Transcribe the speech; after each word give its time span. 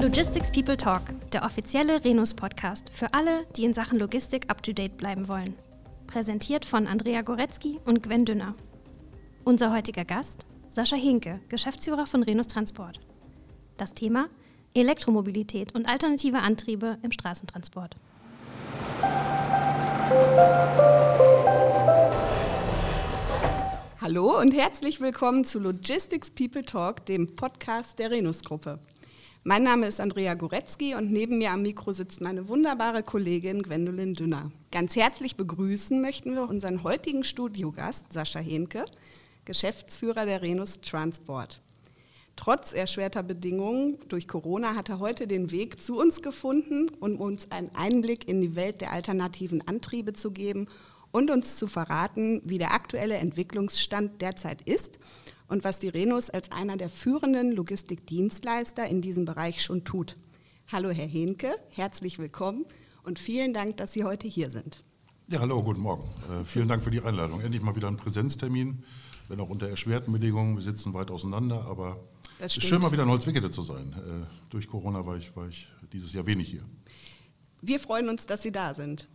Logistics 0.00 0.50
People 0.50 0.76
Talk, 0.76 1.02
der 1.32 1.44
offizielle 1.44 2.04
Renus-Podcast 2.04 2.90
für 2.92 3.12
alle, 3.14 3.46
die 3.56 3.64
in 3.64 3.74
Sachen 3.74 3.98
Logistik 3.98 4.50
up-to-date 4.50 4.96
bleiben 4.96 5.28
wollen. 5.28 5.54
Präsentiert 6.06 6.64
von 6.64 6.86
Andrea 6.86 7.22
Goretzky 7.22 7.78
und 7.84 8.02
Gwen 8.02 8.24
Dünner. 8.24 8.54
Unser 9.44 9.72
heutiger 9.72 10.04
Gast, 10.04 10.46
Sascha 10.70 10.96
Hinke, 10.96 11.40
Geschäftsführer 11.48 12.06
von 12.06 12.22
Renus 12.22 12.48
Transport. 12.48 13.00
Das 13.76 13.92
Thema 13.92 14.28
Elektromobilität 14.74 15.74
und 15.74 15.88
alternative 15.88 16.38
Antriebe 16.38 16.98
im 17.02 17.12
Straßentransport. 17.12 17.94
Hallo 24.00 24.38
und 24.40 24.54
herzlich 24.54 25.02
willkommen 25.02 25.44
zu 25.44 25.58
Logistics 25.58 26.30
People 26.30 26.62
Talk, 26.62 27.04
dem 27.04 27.36
Podcast 27.36 27.98
der 27.98 28.10
Renus-Gruppe. 28.10 28.78
Mein 29.44 29.64
Name 29.64 29.86
ist 29.86 30.00
Andrea 30.00 30.32
Goretzky 30.32 30.94
und 30.94 31.12
neben 31.12 31.36
mir 31.36 31.50
am 31.50 31.60
Mikro 31.60 31.92
sitzt 31.92 32.22
meine 32.22 32.48
wunderbare 32.48 33.02
Kollegin 33.02 33.62
Gwendolyn 33.62 34.14
Dünner. 34.14 34.50
Ganz 34.72 34.96
herzlich 34.96 35.36
begrüßen 35.36 36.00
möchten 36.00 36.34
wir 36.34 36.48
unseren 36.48 36.82
heutigen 36.84 37.22
Studiogast 37.22 38.10
Sascha 38.10 38.40
Henke, 38.40 38.86
Geschäftsführer 39.44 40.24
der 40.24 40.40
Renus 40.40 40.80
Transport. 40.80 41.60
Trotz 42.38 42.72
erschwerter 42.72 43.24
Bedingungen 43.24 43.98
durch 44.08 44.28
Corona 44.28 44.76
hat 44.76 44.88
er 44.88 45.00
heute 45.00 45.26
den 45.26 45.50
Weg 45.50 45.82
zu 45.82 45.98
uns 45.98 46.22
gefunden, 46.22 46.88
um 47.00 47.16
uns 47.16 47.50
einen 47.50 47.74
Einblick 47.74 48.28
in 48.28 48.40
die 48.40 48.54
Welt 48.54 48.80
der 48.80 48.92
alternativen 48.92 49.66
Antriebe 49.66 50.12
zu 50.12 50.30
geben 50.30 50.68
und 51.10 51.32
uns 51.32 51.56
zu 51.56 51.66
verraten, 51.66 52.40
wie 52.44 52.58
der 52.58 52.72
aktuelle 52.72 53.16
Entwicklungsstand 53.16 54.22
derzeit 54.22 54.62
ist 54.62 55.00
und 55.48 55.64
was 55.64 55.80
die 55.80 55.88
Renus 55.88 56.30
als 56.30 56.52
einer 56.52 56.76
der 56.76 56.90
führenden 56.90 57.50
Logistikdienstleister 57.50 58.86
in 58.86 59.02
diesem 59.02 59.24
Bereich 59.24 59.60
schon 59.60 59.82
tut. 59.84 60.16
Hallo 60.68 60.90
Herr 60.90 61.08
Henke, 61.08 61.52
herzlich 61.70 62.20
willkommen 62.20 62.66
und 63.02 63.18
vielen 63.18 63.52
Dank, 63.52 63.78
dass 63.78 63.92
Sie 63.92 64.04
heute 64.04 64.28
hier 64.28 64.52
sind. 64.52 64.84
Ja, 65.26 65.40
hallo, 65.40 65.60
guten 65.60 65.80
Morgen. 65.80 66.04
Äh, 66.30 66.44
vielen 66.44 66.68
Dank 66.68 66.84
für 66.84 66.92
die 66.92 67.02
Einladung. 67.02 67.40
Endlich 67.40 67.62
mal 67.62 67.74
wieder 67.74 67.88
ein 67.88 67.96
Präsenztermin, 67.96 68.84
wenn 69.26 69.40
auch 69.40 69.50
unter 69.50 69.68
erschwerten 69.68 70.12
Bedingungen. 70.12 70.54
Wir 70.54 70.62
sitzen 70.62 70.94
weit 70.94 71.10
auseinander, 71.10 71.66
aber 71.66 71.98
es 72.38 72.56
ist 72.56 72.64
schön, 72.64 72.80
mal 72.80 72.92
wieder 72.92 73.02
in 73.02 73.08
Holzwickede 73.08 73.50
zu 73.50 73.62
sein. 73.62 73.92
Äh, 73.96 74.50
durch 74.50 74.68
Corona 74.68 75.04
war 75.04 75.16
ich, 75.16 75.34
war 75.36 75.48
ich 75.48 75.68
dieses 75.92 76.12
Jahr 76.12 76.26
wenig 76.26 76.48
hier. 76.48 76.62
Wir 77.60 77.80
freuen 77.80 78.08
uns, 78.08 78.26
dass 78.26 78.42
Sie 78.42 78.52
da 78.52 78.74
sind. 78.74 79.08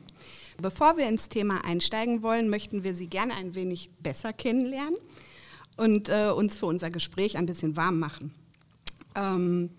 Bevor 0.60 0.96
wir 0.96 1.08
ins 1.08 1.28
Thema 1.28 1.64
einsteigen 1.64 2.22
wollen, 2.22 2.48
möchten 2.48 2.84
wir 2.84 2.94
Sie 2.94 3.06
gerne 3.06 3.34
ein 3.34 3.54
wenig 3.54 3.90
besser 4.00 4.32
kennenlernen 4.32 4.96
und 5.76 6.08
äh, 6.08 6.30
uns 6.30 6.56
für 6.56 6.66
unser 6.66 6.90
Gespräch 6.90 7.36
ein 7.36 7.46
bisschen 7.46 7.76
warm 7.76 7.98
machen. 7.98 8.34
Ähm, 9.14 9.70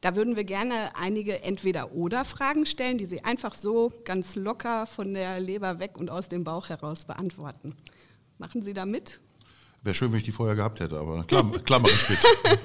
da 0.00 0.16
würden 0.16 0.34
wir 0.34 0.42
gerne 0.42 0.96
einige 0.96 1.42
Entweder-Oder-Fragen 1.44 2.66
stellen, 2.66 2.98
die 2.98 3.04
Sie 3.04 3.22
einfach 3.22 3.54
so 3.54 3.92
ganz 4.04 4.34
locker 4.34 4.88
von 4.88 5.14
der 5.14 5.38
Leber 5.38 5.78
weg 5.78 5.96
und 5.96 6.10
aus 6.10 6.28
dem 6.28 6.42
Bauch 6.42 6.68
heraus 6.68 7.04
beantworten. 7.04 7.76
Machen 8.38 8.62
Sie 8.62 8.74
da 8.74 8.84
mit? 8.84 9.20
Wäre 9.82 9.94
schön, 9.94 10.12
wenn 10.12 10.18
ich 10.18 10.24
die 10.24 10.32
vorher 10.32 10.54
gehabt 10.54 10.78
hätte, 10.78 10.98
aber 10.98 11.16
mache 11.16 11.92
ich 11.92 12.08
mit. 12.08 12.18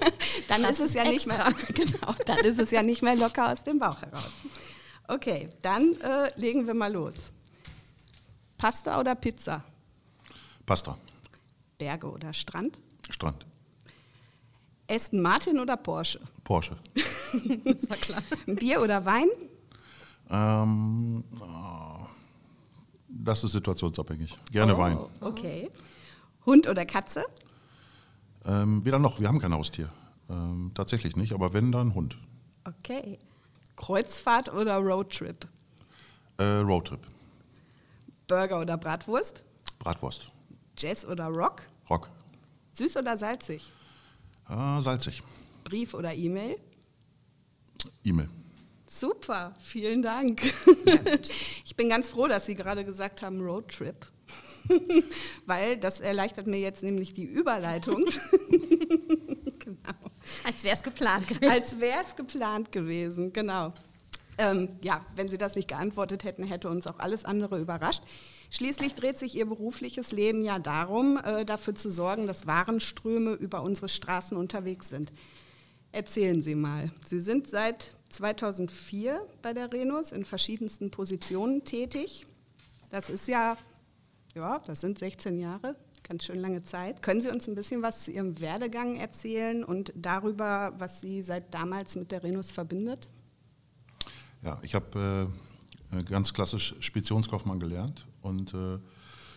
dann 0.47 0.63
ist 0.65 0.79
es 0.79 0.93
ja 0.93 1.03
nicht 1.03 1.25
mehr, 1.25 1.51
genau, 1.73 2.13
dann 2.25 2.37
ist 2.39 2.59
es 2.59 2.69
ja 2.69 2.83
nicht 2.83 3.01
mehr 3.01 3.15
locker 3.15 3.51
aus 3.51 3.63
dem 3.63 3.79
Bauch 3.79 3.99
heraus. 4.01 4.31
Okay, 5.07 5.49
dann 5.63 5.99
äh, 6.01 6.29
legen 6.39 6.67
wir 6.67 6.75
mal 6.75 6.93
los. 6.93 7.15
Pasta 8.57 8.99
oder 8.99 9.15
Pizza? 9.15 9.63
Pasta. 10.65 10.97
Berge 11.77 12.11
oder 12.11 12.33
Strand? 12.33 12.79
Strand. 13.09 13.45
Aston 14.89 15.21
Martin 15.21 15.59
oder 15.59 15.75
Porsche? 15.75 16.19
Porsche. 16.43 16.77
das 17.65 17.89
war 17.89 17.97
klar. 17.97 18.23
Bier 18.45 18.81
oder 18.81 19.03
Wein? 19.05 19.27
Ähm, 20.29 21.23
oh, 21.39 22.05
das 23.07 23.43
ist 23.43 23.53
situationsabhängig. 23.53 24.37
Gerne 24.51 24.75
oh, 24.75 24.77
Wein. 24.77 24.97
Okay. 25.21 25.69
Hund 26.47 26.67
oder 26.67 26.85
Katze? 26.85 27.25
Ähm, 28.45 28.83
weder 28.85 28.97
noch, 28.97 29.19
wir 29.19 29.27
haben 29.27 29.39
kein 29.39 29.53
Haustier. 29.53 29.89
Ähm, 30.29 30.71
tatsächlich 30.73 31.15
nicht, 31.15 31.33
aber 31.33 31.53
wenn, 31.53 31.71
dann 31.71 31.93
Hund. 31.93 32.17
Okay. 32.63 33.19
Kreuzfahrt 33.75 34.51
oder 34.51 34.77
Roadtrip? 34.77 35.47
Äh, 36.37 36.43
Roadtrip. 36.43 37.05
Burger 38.27 38.61
oder 38.61 38.77
Bratwurst? 38.77 39.43
Bratwurst. 39.77 40.31
Jazz 40.77 41.05
oder 41.05 41.27
Rock? 41.27 41.63
Rock. 41.89 42.09
Süß 42.73 42.97
oder 42.97 43.17
salzig? 43.17 43.71
Äh, 44.49 44.81
salzig. 44.81 45.21
Brief 45.63 45.93
oder 45.93 46.15
E-Mail? 46.15 46.57
E-Mail. 48.03 48.29
Super, 48.87 49.53
vielen 49.59 50.01
Dank. 50.01 50.41
ich 51.65 51.75
bin 51.75 51.89
ganz 51.89 52.09
froh, 52.09 52.27
dass 52.27 52.45
Sie 52.45 52.55
gerade 52.55 52.85
gesagt 52.85 53.21
haben 53.21 53.41
Roadtrip, 53.41 54.07
weil 55.45 55.77
das 55.77 55.99
erleichtert 55.99 56.47
mir 56.47 56.59
jetzt 56.59 56.83
nämlich 56.83 57.13
die 57.13 57.25
Überleitung. 57.25 58.05
genau. 59.59 59.93
Als 60.43 60.63
wäre 60.63 60.75
es 60.75 60.83
geplant 60.83 61.27
gewesen. 61.27 61.51
Als 61.51 61.79
wäre 61.79 61.99
es 62.07 62.15
geplant 62.15 62.71
gewesen, 62.71 63.33
genau. 63.33 63.73
Ähm, 64.37 64.69
ja, 64.83 65.03
wenn 65.15 65.27
Sie 65.27 65.37
das 65.37 65.55
nicht 65.55 65.67
geantwortet 65.67 66.23
hätten, 66.23 66.43
hätte 66.43 66.69
uns 66.69 66.85
auch 66.85 66.99
alles 66.99 67.25
andere 67.25 67.59
überrascht. 67.59 68.03
Schließlich 68.49 68.93
dreht 68.93 69.17
sich 69.17 69.35
Ihr 69.35 69.45
berufliches 69.45 70.11
Leben 70.11 70.43
ja 70.43 70.59
darum, 70.59 71.17
äh, 71.17 71.43
dafür 71.43 71.75
zu 71.75 71.91
sorgen, 71.91 72.27
dass 72.27 72.45
Warenströme 72.45 73.33
über 73.33 73.63
unsere 73.63 73.89
Straßen 73.89 74.37
unterwegs 74.37 74.89
sind. 74.89 75.11
Erzählen 75.91 76.41
Sie 76.41 76.55
mal. 76.55 76.91
Sie 77.05 77.19
sind 77.19 77.49
seit 77.49 77.95
2004 78.09 79.19
bei 79.41 79.53
der 79.53 79.71
Renus 79.73 80.11
in 80.11 80.25
verschiedensten 80.25 80.91
Positionen 80.91 81.65
tätig. 81.65 82.27
Das 82.91 83.09
ist 83.09 83.27
ja, 83.27 83.57
ja, 84.37 84.59
das 84.59 84.81
sind 84.81 84.99
16 84.99 85.39
Jahre, 85.39 85.75
ganz 86.03 86.25
schön 86.25 86.39
lange 86.39 86.63
Zeit. 86.63 87.01
Können 87.01 87.21
Sie 87.21 87.29
uns 87.29 87.47
ein 87.47 87.55
bisschen 87.55 87.81
was 87.81 88.05
zu 88.05 88.11
Ihrem 88.11 88.39
Werdegang 88.39 88.95
erzählen 88.95 89.63
und 89.63 89.91
darüber, 89.95 90.73
was 90.77 91.01
Sie 91.01 91.23
seit 91.23 91.53
damals 91.53 91.95
mit 91.95 92.11
der 92.11 92.23
Renus 92.23 92.51
verbindet? 92.51 93.09
Ja, 94.43 94.59
ich 94.61 94.75
habe 94.75 95.31
äh, 95.91 96.03
ganz 96.03 96.33
klassisch 96.33 96.75
Speditionskaufmann 96.79 97.59
gelernt 97.59 98.05
und 98.21 98.53
äh, 98.53 98.77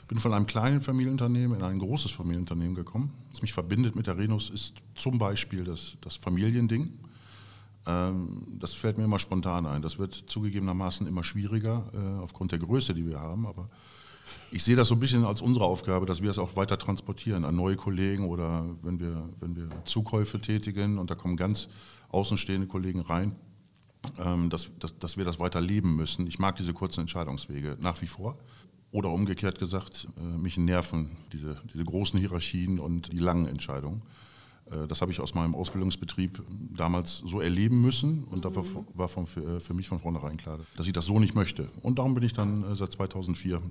bin 0.06 0.18
von 0.18 0.34
einem 0.34 0.46
kleinen 0.46 0.82
Familienunternehmen 0.82 1.58
in 1.58 1.64
ein 1.64 1.78
großes 1.78 2.10
Familienunternehmen 2.10 2.74
gekommen. 2.74 3.10
Was 3.30 3.40
mich 3.40 3.54
verbindet 3.54 3.96
mit 3.96 4.06
der 4.06 4.18
Renus 4.18 4.50
ist 4.50 4.74
zum 4.94 5.16
Beispiel 5.16 5.64
das, 5.64 5.96
das 6.02 6.16
Familiending. 6.16 6.92
Ähm, 7.86 8.46
das 8.58 8.74
fällt 8.74 8.98
mir 8.98 9.04
immer 9.04 9.18
spontan 9.18 9.64
ein. 9.64 9.80
Das 9.80 9.98
wird 9.98 10.12
zugegebenermaßen 10.12 11.06
immer 11.06 11.24
schwieriger 11.24 11.90
äh, 11.94 12.22
aufgrund 12.22 12.52
der 12.52 12.58
Größe, 12.58 12.92
die 12.92 13.06
wir 13.06 13.18
haben. 13.18 13.46
Aber 13.46 13.70
ich 14.50 14.64
sehe 14.64 14.76
das 14.76 14.88
so 14.88 14.94
ein 14.94 15.00
bisschen 15.00 15.24
als 15.24 15.42
unsere 15.42 15.64
Aufgabe, 15.64 16.06
dass 16.06 16.22
wir 16.22 16.30
es 16.30 16.38
auch 16.38 16.56
weiter 16.56 16.78
transportieren 16.78 17.44
an 17.44 17.56
neue 17.56 17.76
Kollegen 17.76 18.28
oder 18.28 18.64
wenn 18.82 19.00
wir, 19.00 19.28
wenn 19.40 19.56
wir 19.56 19.68
Zukäufe 19.84 20.38
tätigen 20.38 20.98
und 20.98 21.10
da 21.10 21.14
kommen 21.14 21.36
ganz 21.36 21.68
außenstehende 22.10 22.66
Kollegen 22.66 23.00
rein, 23.00 23.36
ähm, 24.18 24.50
dass, 24.50 24.70
dass, 24.78 24.98
dass 24.98 25.16
wir 25.16 25.24
das 25.24 25.38
weiter 25.38 25.60
leben 25.60 25.94
müssen. 25.94 26.26
Ich 26.26 26.38
mag 26.38 26.56
diese 26.56 26.72
kurzen 26.72 27.00
Entscheidungswege 27.00 27.76
nach 27.80 28.00
wie 28.02 28.06
vor. 28.06 28.38
Oder 28.92 29.10
umgekehrt 29.10 29.60
gesagt, 29.60 30.08
äh, 30.18 30.24
mich 30.24 30.56
nerven 30.56 31.16
diese, 31.32 31.56
diese 31.72 31.84
großen 31.84 32.18
Hierarchien 32.18 32.80
und 32.80 33.12
die 33.12 33.18
langen 33.18 33.46
Entscheidungen. 33.46 34.02
Äh, 34.70 34.88
das 34.88 35.00
habe 35.00 35.12
ich 35.12 35.20
aus 35.20 35.34
meinem 35.34 35.54
Ausbildungsbetrieb 35.54 36.42
damals 36.76 37.18
so 37.18 37.40
erleben 37.40 37.80
müssen 37.80 38.24
und 38.24 38.44
dafür 38.44 38.64
mhm. 38.64 38.86
war 38.94 39.08
von, 39.08 39.26
für, 39.26 39.56
äh, 39.58 39.60
für, 39.60 39.74
mich 39.74 39.88
von 39.88 40.00
vornherein 40.00 40.36
klar, 40.38 40.58
dass 40.76 40.88
ich 40.88 40.92
das 40.92 41.04
so 41.04 41.20
nicht 41.20 41.36
möchte. 41.36 41.68
Und 41.82 41.98
darum 41.98 42.14
bin 42.14 42.24
ich 42.24 42.32
dann 42.32 42.74
seit 42.74 42.90
2004 42.90 43.56
ähm, 43.56 43.70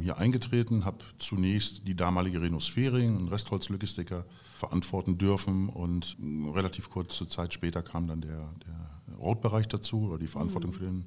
hier 0.00 0.16
eingetreten, 0.18 0.84
habe 0.84 0.98
zunächst 1.18 1.86
die 1.86 1.94
damalige 1.94 2.40
Renus 2.40 2.68
Fering, 2.68 3.16
einen 3.16 3.28
Restholzlogistiker, 3.28 4.24
verantworten 4.62 5.18
dürfen 5.18 5.68
und 5.68 6.16
relativ 6.54 6.88
kurze 6.88 7.28
Zeit 7.28 7.52
später 7.52 7.82
kam 7.82 8.06
dann 8.06 8.20
der, 8.20 8.48
der 8.64 9.16
Rotbereich 9.18 9.66
dazu 9.66 10.08
oder 10.08 10.18
die 10.18 10.28
Verantwortung 10.28 10.70
mhm. 10.70 10.74
für 10.74 10.84
den 10.84 11.06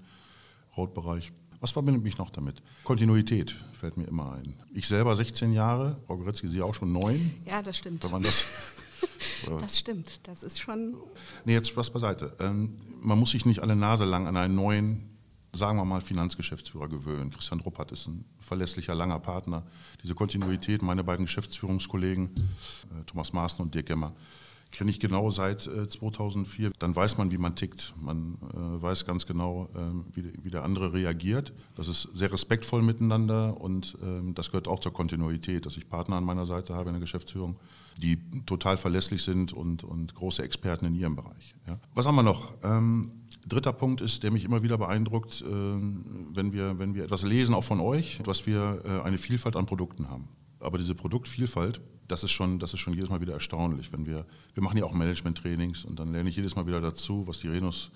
Rotbereich. 0.76 1.32
Was 1.62 1.72
verbindet 1.72 2.04
mich 2.04 2.18
noch 2.18 2.30
damit? 2.32 2.62
Kontinuität 2.84 3.56
fällt 3.72 3.96
mir 3.96 4.04
immer 4.04 4.34
ein. 4.34 4.56
Ich 4.74 4.88
selber 4.88 5.16
16 5.16 5.54
Jahre, 5.54 5.98
Frau 6.06 6.18
Goretzky, 6.18 6.50
Sie 6.50 6.62
auch 6.62 6.76
schon 6.76 6.92
neun. 6.92 7.32
Ja, 7.46 7.62
das 7.62 7.78
stimmt. 7.78 8.04
Wenn 8.04 8.12
man 8.12 8.24
das, 8.24 8.46
das 9.62 9.80
stimmt, 9.80 10.20
das 10.28 10.44
ist 10.44 10.60
schon... 10.60 10.96
Nee, 11.46 11.54
jetzt 11.54 11.70
Spaß 11.70 11.92
beiseite. 11.92 12.36
Ähm, 12.40 12.76
man 13.02 13.18
muss 13.18 13.32
sich 13.32 13.46
nicht 13.46 13.62
alle 13.62 13.78
Nase 13.78 14.04
lang 14.04 14.28
an 14.28 14.36
einen 14.36 14.56
neuen, 14.56 15.15
sagen 15.56 15.78
wir 15.78 15.86
mal, 15.86 16.02
Finanzgeschäftsführer 16.02 16.88
gewöhnen. 16.88 17.32
Christian 17.32 17.60
Ruppert 17.62 17.92
ist 17.92 18.08
ein 18.08 18.26
verlässlicher, 18.40 18.96
langer 18.96 19.20
Partner. 19.20 19.64
Diese 20.04 20.16
Kontinuität, 20.16 20.82
meine 20.82 21.04
beiden 21.04 21.26
Geschäftsführungskollegen, 21.26 22.26
äh, 22.28 23.04
Thomas 23.06 23.34
Maaßen 23.34 23.64
und 23.64 23.74
Dirk 23.74 23.88
Gemmer, 23.88 24.14
kenne 24.72 24.92
ich 24.92 25.00
genau 25.00 25.30
seit 25.30 25.68
äh, 25.68 25.88
2004. 25.88 26.72
Dann 26.80 26.96
weiß 26.96 27.18
man, 27.18 27.32
wie 27.32 27.38
man 27.38 27.56
tickt. 27.56 27.94
Man 28.00 28.38
äh, 28.54 28.82
weiß 28.82 29.06
ganz 29.06 29.26
genau, 29.26 29.70
äh, 29.74 30.16
wie, 30.16 30.34
wie, 30.44 30.50
der 30.50 30.64
andere 30.64 30.94
reagiert. 30.94 31.54
Das 31.76 31.88
ist 31.88 32.10
sehr 32.14 32.32
respektvoll 32.32 32.82
miteinander 32.82 33.60
und 33.60 33.98
ähm, 34.04 34.34
das 34.34 34.48
gehört 34.48 34.68
auch 34.68 34.80
zur 34.80 34.94
Kontinuität, 34.94 35.66
dass 35.66 35.78
ich 35.78 35.88
Partner 35.90 36.18
an 36.18 36.26
meiner 36.26 36.46
Seite 36.46 36.76
habe 36.76 36.90
in 36.90 36.94
der 36.94 37.00
Geschäftsführung, 37.00 37.58
die 37.98 38.20
total 38.46 38.76
verlässlich 38.76 39.24
sind 39.24 39.54
und, 39.54 39.84
und 39.84 40.14
große 40.14 40.44
Experten 40.44 40.86
in 40.86 40.96
ihrem 40.96 41.16
Bereich. 41.16 41.56
Ja. 41.68 41.80
Was 41.94 42.06
haben 42.06 42.16
wir 42.16 42.24
noch? 42.24 42.58
Ähm, 42.64 43.12
dritter 43.46 43.74
Punkt 43.74 44.02
ist, 44.02 44.24
der 44.24 44.32
mich 44.32 44.44
immer 44.44 44.64
wieder 44.64 44.78
beeindruckt, 44.78 45.42
äh, 45.42 45.46
wenn, 45.46 46.52
wir, 46.52 46.80
wenn 46.80 46.96
wir 46.96 47.04
etwas 47.04 47.24
lesen, 47.24 47.54
auch 47.54 47.64
von 47.64 47.80
euch, 47.80 48.20
dass 48.24 48.46
wir 48.46 48.82
äh, 48.86 49.02
eine 49.02 49.18
Vielfalt 49.18 49.56
an 49.56 49.66
Produkten 49.66 50.10
haben. 50.10 50.28
Aber 50.60 50.78
diese 50.78 50.96
Produktvielfalt, 50.96 51.82
das 52.08 52.24
ist 52.24 52.32
schon, 52.32 52.60
das 52.60 52.74
ist 52.74 52.80
schon 52.80 52.94
jedes 52.94 53.10
Mal 53.10 53.22
wieder 53.22 53.34
erstaunlich. 53.34 53.92
Wenn 53.94 54.06
wir, 54.06 54.26
wir 54.54 54.64
machen 54.64 54.78
ja 54.78 54.86
auch 54.86 54.94
Management-Trainings 54.94 55.86
und 55.86 56.00
dann 56.00 56.12
lerne 56.12 56.30
ich 56.30 56.36
jedes 56.36 56.56
Mal 56.56 56.66
wieder 56.68 56.82
dazu, 56.82 57.28
was 57.28 57.40
die 57.40 57.48
Renus 57.48 57.92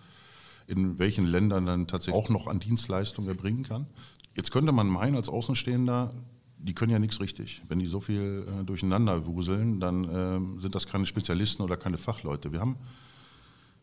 in 0.68 1.00
welchen 1.00 1.26
Ländern 1.26 1.66
dann 1.66 1.88
tatsächlich 1.88 2.24
auch 2.24 2.30
noch 2.30 2.46
an 2.46 2.60
Dienstleistungen 2.60 3.28
erbringen 3.28 3.64
kann. 3.64 3.88
Jetzt 4.36 4.52
könnte 4.52 4.72
man 4.72 4.88
meinen, 4.88 5.16
als 5.16 5.28
Außenstehender, 5.28 6.14
die 6.60 6.76
können 6.76 6.92
ja 6.92 7.00
nichts 7.00 7.20
richtig. 7.20 7.64
Wenn 7.68 7.80
die 7.80 7.88
so 7.88 8.00
viel 8.00 8.46
äh, 8.48 8.64
durcheinander 8.64 9.26
wuseln, 9.26 9.80
dann 9.80 10.04
äh, 10.04 10.60
sind 10.60 10.76
das 10.76 10.86
keine 10.86 11.08
Spezialisten 11.08 11.64
oder 11.64 11.76
keine 11.76 11.98
Fachleute. 11.98 12.52
Wir 12.52 12.60
haben 12.60 12.76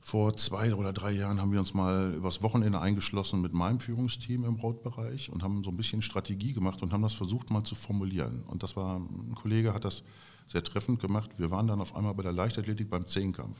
vor 0.06 0.36
zwei 0.36 0.72
oder 0.72 0.92
drei 0.92 1.10
Jahren 1.10 1.40
haben 1.40 1.50
wir 1.50 1.58
uns 1.58 1.74
mal 1.74 2.14
übers 2.14 2.40
Wochenende 2.40 2.80
eingeschlossen 2.80 3.40
mit 3.40 3.52
meinem 3.52 3.80
Führungsteam 3.80 4.44
im 4.44 4.54
Brautbereich 4.54 5.30
und 5.30 5.42
haben 5.42 5.64
so 5.64 5.70
ein 5.70 5.76
bisschen 5.76 6.00
Strategie 6.00 6.52
gemacht 6.52 6.80
und 6.80 6.92
haben 6.92 7.02
das 7.02 7.12
versucht 7.12 7.50
mal 7.50 7.64
zu 7.64 7.74
formulieren. 7.74 8.44
Und 8.46 8.62
das 8.62 8.76
war, 8.76 9.00
ein 9.00 9.34
Kollege 9.34 9.74
hat 9.74 9.84
das 9.84 10.04
sehr 10.46 10.62
treffend 10.62 11.00
gemacht. 11.00 11.30
Wir 11.38 11.50
waren 11.50 11.66
dann 11.66 11.80
auf 11.80 11.96
einmal 11.96 12.14
bei 12.14 12.22
der 12.22 12.30
Leichtathletik 12.30 12.88
beim 12.88 13.04
Zehnkampf. 13.04 13.56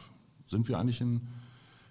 Sind 0.47 0.69
wir 0.69 0.79
eigentlich 0.79 1.01
ein 1.01 1.27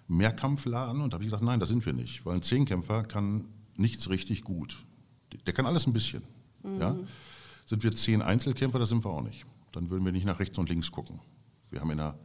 Mehrkampfladen? 0.08 1.02
Und 1.02 1.12
da 1.12 1.16
habe 1.16 1.24
ich 1.24 1.28
gesagt, 1.28 1.44
nein, 1.44 1.60
das 1.60 1.68
sind 1.68 1.84
wir 1.84 1.92
nicht, 1.92 2.24
weil 2.24 2.36
ein 2.36 2.42
Zehnkämpfer 2.42 3.04
kann 3.04 3.44
nichts 3.74 4.08
richtig 4.08 4.42
gut. 4.42 4.86
Der 5.44 5.52
kann 5.52 5.66
alles 5.66 5.86
ein 5.86 5.92
bisschen. 5.92 6.22
Mhm. 6.62 6.80
Ja? 6.80 6.96
Sind 7.66 7.84
wir 7.84 7.94
zehn 7.94 8.22
Einzelkämpfer, 8.22 8.78
das 8.78 8.88
sind 8.88 9.04
wir 9.04 9.10
auch 9.10 9.20
nicht. 9.20 9.44
Dann 9.72 9.90
würden 9.90 10.06
wir 10.06 10.12
nicht 10.12 10.24
nach 10.24 10.38
rechts 10.38 10.56
und 10.56 10.70
links 10.70 10.90
gucken. 10.90 11.20
Wir 11.68 11.82
haben 11.82 11.90
in 11.90 11.98
der 11.98 12.18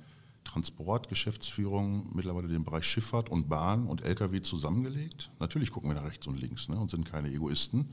Transportgeschäftsführung 0.43 2.09
mittlerweile 2.13 2.47
den 2.47 2.63
Bereich 2.63 2.85
Schifffahrt 2.85 3.29
und 3.29 3.47
Bahn 3.47 3.87
und 3.87 4.01
Lkw 4.01 4.41
zusammengelegt. 4.41 5.31
Natürlich 5.39 5.71
gucken 5.71 5.89
wir 5.89 5.95
nach 5.95 6.07
rechts 6.07 6.27
und 6.27 6.39
links 6.39 6.67
ne, 6.67 6.77
und 6.77 6.89
sind 6.89 7.05
keine 7.05 7.31
Egoisten. 7.31 7.89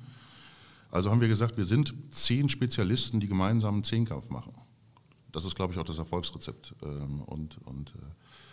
Also 0.91 1.11
haben 1.11 1.21
wir 1.21 1.29
gesagt, 1.29 1.57
wir 1.57 1.67
sind 1.67 1.95
zehn 2.11 2.49
Spezialisten, 2.49 3.21
die 3.21 3.29
gemeinsam 3.29 3.75
einen 3.75 3.85
Zehnkampf 3.85 4.31
machen. 4.31 4.55
Das 5.33 5.45
ist, 5.45 5.55
glaube 5.55 5.73
ich, 5.73 5.79
auch 5.79 5.85
das 5.85 5.99
Erfolgsrezept. 5.99 6.75
Ähm, 6.83 7.21
und, 7.23 7.59
und 7.67 7.91
äh, 7.91 7.99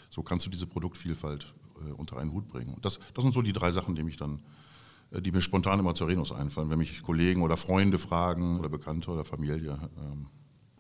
so 0.10 0.22
kannst 0.22 0.46
du 0.46 0.50
diese 0.50 0.68
Produktvielfalt 0.68 1.54
äh, 1.88 1.92
unter 1.94 2.18
einen 2.18 2.34
Hut 2.34 2.48
bringen. 2.48 2.78
Das, 2.82 3.00
das 3.14 3.24
sind 3.24 3.34
so 3.34 3.42
die 3.42 3.54
drei 3.54 3.72
Sachen, 3.72 3.96
die 3.96 4.04
mich 4.04 4.18
dann 4.18 4.42
äh, 5.12 5.22
die 5.22 5.32
mir 5.32 5.42
spontan 5.42 5.80
immer 5.80 5.96
zur 5.96 6.08
Renus 6.08 6.32
einfallen, 6.32 6.70
wenn 6.70 6.80
mich 6.80 7.02
Kollegen 7.04 7.42
oder 7.42 7.58
Freunde 7.58 7.98
fragen 7.98 8.60
oder 8.60 8.70
Bekannte 8.70 9.12
oder 9.12 9.24
Familie. 9.24 9.78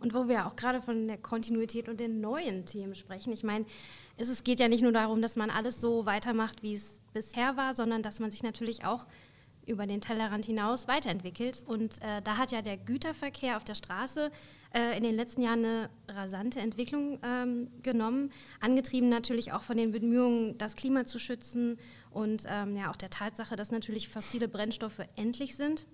Und 0.05 0.13
wo 0.13 0.27
wir 0.27 0.45
auch 0.45 0.55
gerade 0.55 0.83
von 0.83 1.07
der 1.07 1.17
Kontinuität 1.17 1.89
und 1.89 1.99
den 1.99 2.21
neuen 2.21 2.67
Themen 2.67 2.93
sprechen. 2.93 3.33
Ich 3.33 3.43
meine, 3.43 3.65
es 4.17 4.43
geht 4.43 4.59
ja 4.59 4.67
nicht 4.67 4.83
nur 4.83 4.91
darum, 4.91 5.19
dass 5.19 5.35
man 5.35 5.49
alles 5.49 5.81
so 5.81 6.05
weitermacht, 6.05 6.61
wie 6.61 6.75
es 6.75 7.01
bisher 7.11 7.57
war, 7.57 7.73
sondern 7.73 8.03
dass 8.03 8.19
man 8.19 8.29
sich 8.29 8.43
natürlich 8.43 8.85
auch 8.85 9.07
über 9.65 9.87
den 9.87 10.01
Tellerrand 10.01 10.45
hinaus 10.45 10.87
weiterentwickelt. 10.87 11.63
Und 11.65 11.99
äh, 12.03 12.21
da 12.23 12.37
hat 12.37 12.51
ja 12.51 12.61
der 12.61 12.77
Güterverkehr 12.77 13.57
auf 13.57 13.63
der 13.63 13.73
Straße 13.73 14.29
äh, 14.75 14.95
in 14.95 15.01
den 15.01 15.15
letzten 15.15 15.41
Jahren 15.41 15.65
eine 15.65 15.89
rasante 16.07 16.59
Entwicklung 16.59 17.17
ähm, 17.23 17.71
genommen, 17.81 18.31
angetrieben 18.59 19.09
natürlich 19.09 19.53
auch 19.53 19.63
von 19.63 19.75
den 19.75 19.91
Bemühungen, 19.91 20.55
das 20.59 20.75
Klima 20.75 21.05
zu 21.05 21.17
schützen 21.17 21.79
und 22.11 22.43
ähm, 22.47 22.77
ja 22.77 22.91
auch 22.91 22.95
der 22.95 23.09
Tatsache, 23.09 23.55
dass 23.55 23.71
natürlich 23.71 24.07
fossile 24.07 24.47
Brennstoffe 24.47 25.01
endlich 25.15 25.55
sind. 25.55 25.87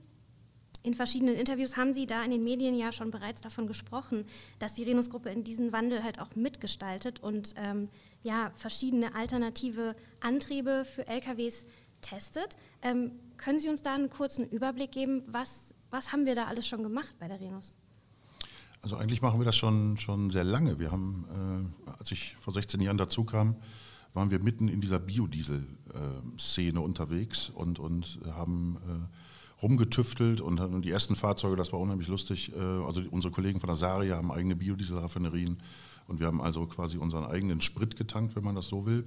In 0.83 0.95
verschiedenen 0.95 1.35
Interviews 1.35 1.77
haben 1.77 1.93
Sie 1.93 2.07
da 2.07 2.23
in 2.23 2.31
den 2.31 2.43
Medien 2.43 2.75
ja 2.75 2.91
schon 2.91 3.11
bereits 3.11 3.41
davon 3.41 3.67
gesprochen, 3.67 4.25
dass 4.57 4.73
die 4.73 4.83
Renus-Gruppe 4.83 5.29
in 5.29 5.43
diesen 5.43 5.71
Wandel 5.71 6.03
halt 6.03 6.19
auch 6.19 6.35
mitgestaltet 6.35 7.21
und 7.21 7.53
ähm, 7.57 7.87
ja, 8.23 8.51
verschiedene 8.55 9.13
alternative 9.13 9.95
Antriebe 10.19 10.85
für 10.85 11.07
LKWs 11.07 11.65
testet. 12.01 12.57
Ähm, 12.81 13.11
können 13.37 13.59
Sie 13.59 13.69
uns 13.69 13.83
da 13.83 13.93
einen 13.93 14.09
kurzen 14.09 14.49
Überblick 14.49 14.91
geben, 14.91 15.23
was, 15.27 15.73
was 15.91 16.11
haben 16.11 16.25
wir 16.25 16.33
da 16.33 16.45
alles 16.45 16.67
schon 16.67 16.81
gemacht 16.81 17.15
bei 17.19 17.27
der 17.27 17.39
Renus? 17.39 17.77
Also 18.81 18.95
eigentlich 18.95 19.21
machen 19.21 19.39
wir 19.39 19.45
das 19.45 19.55
schon, 19.55 19.97
schon 19.99 20.31
sehr 20.31 20.43
lange. 20.43 20.79
Wir 20.79 20.91
haben, 20.91 21.71
äh, 21.85 21.91
als 21.91 22.11
ich 22.11 22.35
vor 22.39 22.53
16 22.53 22.81
Jahren 22.81 22.97
dazu 22.97 23.23
kam, 23.23 23.55
waren 24.13 24.31
wir 24.31 24.39
mitten 24.39 24.67
in 24.67 24.81
dieser 24.81 24.99
Biodiesel-Szene 24.99 26.79
äh, 26.79 26.83
unterwegs 26.83 27.49
und, 27.49 27.77
und 27.77 28.19
haben 28.25 28.77
äh, 28.87 29.30
rumgetüftelt 29.61 30.41
und 30.41 30.81
die 30.81 30.91
ersten 30.91 31.15
Fahrzeuge, 31.15 31.55
das 31.55 31.71
war 31.71 31.79
unheimlich 31.79 32.07
lustig. 32.07 32.51
Äh, 32.55 32.59
also 32.59 33.01
unsere 33.11 33.31
Kollegen 33.31 33.59
von 33.59 33.67
der 33.67 33.75
Saria 33.75 34.17
haben 34.17 34.31
eigene 34.31 34.55
Biodieselraffinerien 34.55 35.57
und 36.07 36.19
wir 36.19 36.27
haben 36.27 36.41
also 36.41 36.65
quasi 36.65 36.97
unseren 36.97 37.25
eigenen 37.25 37.61
Sprit 37.61 37.95
getankt, 37.95 38.35
wenn 38.35 38.43
man 38.43 38.55
das 38.55 38.67
so 38.67 38.85
will. 38.85 39.05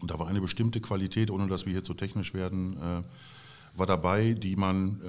Und 0.00 0.10
da 0.10 0.18
war 0.18 0.28
eine 0.28 0.40
bestimmte 0.40 0.80
Qualität, 0.80 1.30
ohne 1.30 1.46
dass 1.46 1.66
wir 1.66 1.72
hier 1.72 1.82
zu 1.82 1.94
technisch 1.94 2.32
werden, 2.34 2.76
äh, 2.76 3.02
war 3.76 3.86
dabei, 3.86 4.32
die 4.32 4.56
man 4.56 5.00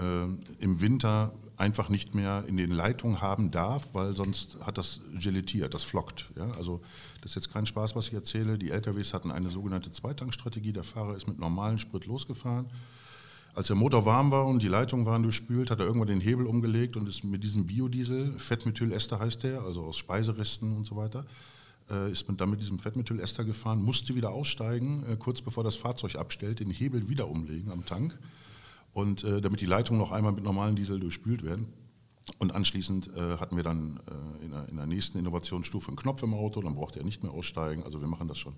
äh, 0.59 0.63
im 0.63 0.81
Winter 0.81 1.33
einfach 1.57 1.89
nicht 1.89 2.15
mehr 2.15 2.43
in 2.47 2.57
den 2.57 2.71
Leitungen 2.71 3.21
haben 3.21 3.51
darf, 3.51 3.93
weil 3.93 4.15
sonst 4.15 4.57
hat 4.61 4.77
das 4.77 5.01
geletiert, 5.19 5.73
das 5.73 5.83
flockt. 5.83 6.31
Ja? 6.35 6.49
Also 6.51 6.81
das 7.21 7.31
ist 7.31 7.35
jetzt 7.35 7.53
kein 7.53 7.67
Spaß, 7.67 7.95
was 7.95 8.07
ich 8.07 8.13
erzähle. 8.13 8.57
Die 8.57 8.71
LKWs 8.71 9.13
hatten 9.13 9.31
eine 9.31 9.49
sogenannte 9.49 9.91
Zweitankstrategie. 9.91 10.73
Der 10.73 10.83
Fahrer 10.83 11.15
ist 11.15 11.27
mit 11.27 11.39
normalem 11.39 11.77
Sprit 11.77 12.05
losgefahren 12.07 12.65
als 13.53 13.67
der 13.67 13.75
Motor 13.75 14.05
warm 14.05 14.31
war 14.31 14.47
und 14.47 14.61
die 14.61 14.67
Leitungen 14.67 15.05
waren 15.05 15.23
durchspült, 15.23 15.71
hat 15.71 15.79
er 15.79 15.85
irgendwann 15.85 16.07
den 16.07 16.21
Hebel 16.21 16.45
umgelegt 16.45 16.95
und 16.95 17.07
ist 17.07 17.23
mit 17.23 17.43
diesem 17.43 17.65
Biodiesel, 17.65 18.37
Fettmethylester 18.39 19.19
heißt 19.19 19.43
der, 19.43 19.61
also 19.61 19.83
aus 19.83 19.97
Speiseresten 19.97 20.75
und 20.75 20.85
so 20.85 20.95
weiter, 20.95 21.25
äh, 21.89 22.11
ist 22.11 22.27
man 22.27 22.37
dann 22.37 22.49
mit 22.49 22.61
diesem 22.61 22.79
Fettmethylester 22.79 23.43
gefahren, 23.43 23.83
musste 23.83 24.15
wieder 24.15 24.31
aussteigen, 24.31 25.03
äh, 25.09 25.17
kurz 25.17 25.41
bevor 25.41 25.63
das 25.63 25.75
Fahrzeug 25.75 26.15
abstellt, 26.15 26.61
den 26.61 26.69
Hebel 26.69 27.09
wieder 27.09 27.27
umlegen 27.27 27.71
am 27.71 27.85
Tank 27.85 28.17
und 28.93 29.25
äh, 29.25 29.41
damit 29.41 29.59
die 29.59 29.65
Leitungen 29.65 29.99
noch 29.99 30.13
einmal 30.13 30.31
mit 30.31 30.45
normalem 30.45 30.75
Diesel 30.77 30.99
durchspült 30.99 31.43
werden. 31.43 31.67
Und 32.37 32.53
anschließend 32.53 33.09
hatten 33.15 33.55
wir 33.57 33.63
dann 33.63 33.99
in 34.69 34.77
der, 34.77 34.85
nächsten 34.85 35.17
Innovationsstufe 35.17 35.87
einen 35.87 35.97
Knopf 35.97 36.21
im 36.21 36.35
Auto, 36.35 36.61
dann 36.61 36.75
brauchte 36.75 36.99
er 36.99 37.05
nicht 37.05 37.23
mehr 37.23 37.31
aussteigen. 37.31 37.83
Also 37.83 37.99
wir 37.99 38.07
machen 38.07 38.27
das 38.27 38.37
schon 38.37 38.53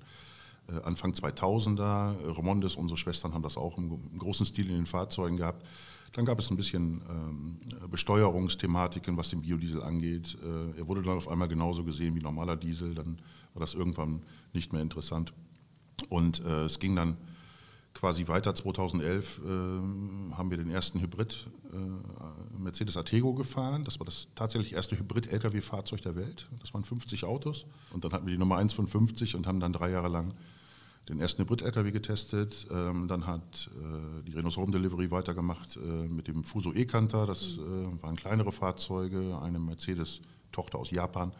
Anfang 0.83 1.11
2000er. 1.11 2.37
Remondes, 2.37 2.75
unsere 2.75 2.97
Schwestern, 2.97 3.33
haben 3.33 3.43
das 3.43 3.57
auch 3.57 3.77
im, 3.77 4.17
großen 4.17 4.45
Stil 4.45 4.69
in 4.69 4.75
den 4.75 4.85
Fahrzeugen 4.85 5.37
gehabt. 5.37 5.65
Dann 6.13 6.25
gab 6.25 6.39
es 6.39 6.51
ein 6.51 6.57
bisschen 6.57 7.01
ähm, 7.09 7.57
Besteuerungsthematiken, 7.89 9.17
was 9.17 9.29
den 9.29 9.41
Biodiesel 9.41 9.81
angeht. 9.81 10.37
Äh, 10.43 10.79
er 10.79 10.87
wurde 10.87 11.01
dann 11.01 11.17
auf 11.17 11.27
einmal 11.27 11.47
genauso 11.47 11.83
gesehen 11.83 12.15
wie 12.15 12.19
normaler 12.19 12.55
Diesel. 12.55 12.93
Dann 12.93 13.17
war 13.53 13.59
das 13.59 13.73
irgendwann 13.73 14.21
nicht 14.53 14.73
mehr 14.73 14.81
interessant. 14.81 15.33
Und 16.09 16.43
äh, 16.45 16.65
es 16.65 16.79
ging 16.79 16.95
dann 16.95 17.17
quasi 17.93 18.27
weiter. 18.27 18.53
2011 18.53 19.39
äh, 19.39 19.49
haben 20.35 20.49
wir 20.49 20.57
den 20.57 20.69
ersten 20.69 20.99
Hybrid 21.01 21.47
äh, 21.71 22.57
Mercedes 22.59 22.97
Atego 22.97 23.33
gefahren. 23.33 23.83
Das 23.83 23.99
war 23.99 24.05
das 24.05 24.27
tatsächlich 24.35 24.73
erste 24.73 24.97
Hybrid-Lkw-Fahrzeug 24.97 26.01
der 26.01 26.15
Welt. 26.15 26.47
Das 26.59 26.73
waren 26.73 26.83
50 26.83 27.23
Autos. 27.25 27.65
Und 27.91 28.03
dann 28.03 28.11
hatten 28.11 28.25
wir 28.25 28.33
die 28.33 28.39
Nummer 28.39 28.57
1 28.57 28.73
von 28.73 28.87
50 28.87 29.35
und 29.35 29.47
haben 29.47 29.59
dann 29.59 29.73
drei 29.73 29.91
Jahre 29.91 30.09
lang 30.09 30.33
den 31.09 31.19
ersten 31.19 31.41
Hybrid-LKW 31.41 31.91
getestet. 31.91 32.67
Ähm, 32.71 33.07
dann 33.07 33.27
hat 33.27 33.69
äh, 33.75 34.23
die 34.23 34.33
Renault 34.33 34.55
Home 34.57 34.71
Delivery 34.71 35.11
weitergemacht 35.11 35.77
äh, 35.77 35.79
mit 35.79 36.27
dem 36.27 36.43
Fuso 36.43 36.73
E-Canter. 36.73 37.25
Das 37.25 37.57
äh, 37.57 38.01
waren 38.01 38.15
kleinere 38.15 38.51
Fahrzeuge, 38.51 39.39
eine 39.41 39.59
Mercedes-Tochter 39.59 40.79
aus 40.79 40.91
Japan, 40.91 41.33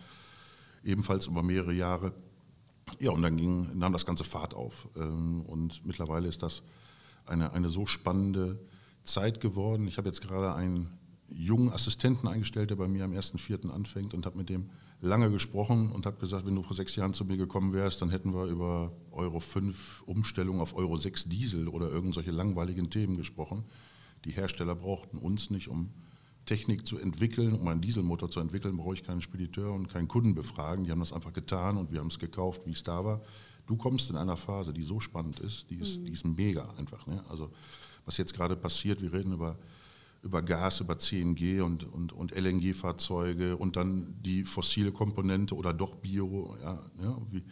ebenfalls 0.84 1.28
über 1.28 1.44
mehrere 1.44 1.74
Jahre. 1.74 2.14
Ja, 3.00 3.12
und 3.12 3.22
dann 3.22 3.38
ging, 3.38 3.78
nahm 3.78 3.94
das 3.94 4.06
ganze 4.06 4.26
Fahrt 4.26 4.54
auf. 4.54 4.90
Ähm, 4.98 5.42
und 5.42 5.86
mittlerweile 5.86 6.28
ist 6.28 6.44
das 6.44 6.62
eine, 7.26 7.54
eine 7.54 7.70
so 7.70 7.86
spannende 7.86 8.60
Zeit 9.04 9.40
geworden. 9.40 9.88
Ich 9.88 9.98
habe 9.98 10.10
jetzt 10.10 10.22
gerade 10.22 10.54
einen 10.56 10.90
jungen 11.30 11.72
Assistenten 11.72 12.28
eingestellt, 12.28 12.70
der 12.70 12.76
bei 12.76 12.88
mir 12.88 13.06
am 13.06 13.12
1.4. 13.12 13.70
anfängt 13.70 14.14
und 14.14 14.26
habe 14.26 14.38
mit 14.38 14.50
dem 14.50 14.70
lange 15.02 15.32
gesprochen 15.32 15.92
und 15.92 16.06
habe 16.06 16.18
gesagt, 16.18 16.46
wenn 16.46 16.56
du 16.56 16.64
vor 16.64 16.76
sechs 16.76 16.96
Jahren 16.96 17.14
zu 17.14 17.26
mir 17.26 17.38
gekommen 17.38 17.74
wärst, 17.74 18.02
dann 18.02 18.10
hätten 18.10 18.34
wir 18.34 18.46
über 18.46 18.92
Euro 19.12 19.40
5 19.40 20.04
Umstellung 20.06 20.60
auf 20.60 20.76
Euro 20.76 20.98
6 20.98 21.26
Diesel 21.26 21.68
oder 21.68 21.90
irgendwelche 21.90 22.32
langweiligen 22.32 22.90
Themen 22.90 23.18
gesprochen. 23.18 23.66
Die 24.26 24.32
Hersteller 24.32 24.76
brauchten 24.76 25.18
uns 25.18 25.50
nicht, 25.50 25.68
um 25.68 25.90
Technik 26.46 26.86
zu 26.86 26.98
entwickeln, 26.98 27.54
um 27.54 27.68
einen 27.68 27.82
Dieselmotor 27.82 28.30
zu 28.30 28.40
entwickeln, 28.40 28.78
brauche 28.78 28.94
ich 28.94 29.04
keinen 29.04 29.22
Spediteur 29.22 29.74
und 29.74 29.90
keinen 29.90 30.08
Kunden 30.08 30.36
befragen. 30.36 30.86
Die 30.86 30.92
haben 30.92 31.00
das 31.00 31.14
einfach 31.14 31.34
getan 31.34 31.78
und 31.78 31.92
wir 31.92 32.00
haben 32.00 32.08
es 32.08 32.20
gekauft, 32.20 32.66
wie 32.66 32.72
es 32.72 32.84
da 32.84 33.06
war. 33.06 33.22
Du 33.66 33.78
kommst 33.78 34.10
in 34.10 34.18
einer 34.18 34.36
Phase, 34.36 34.74
die 34.74 34.84
so 34.84 35.00
spannend 35.00 35.40
ist, 35.40 35.70
die 35.70 35.76
ist, 35.76 36.02
mhm. 36.02 36.06
die 36.06 36.12
ist 36.12 36.26
mega 36.26 36.70
einfach. 36.78 37.08
Ne? 37.08 37.24
Also 37.30 37.50
was 38.06 38.18
jetzt 38.18 38.34
gerade 38.34 38.56
passiert, 38.56 39.02
wir 39.02 39.14
reden 39.14 39.34
über 39.34 39.58
über 40.24 40.42
Gas, 40.42 40.80
über 40.80 40.98
CNG 40.98 41.62
und, 41.62 41.84
und, 41.84 42.14
und 42.14 42.32
LNG-Fahrzeuge 42.32 43.58
und 43.58 43.76
dann 43.76 44.16
die 44.22 44.46
fossile 44.46 44.92
Komponente 44.92 45.56
oder 45.56 45.74
doch 45.74 45.96
Bio, 45.96 46.56
ja, 46.62 46.80
ja, 47.02 47.18
wie, 47.30 47.44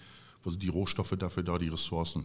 also 0.43 0.57
die 0.57 0.69
Rohstoffe 0.69 1.15
dafür 1.17 1.43
da, 1.43 1.57
die 1.57 1.67
Ressourcen. 1.67 2.23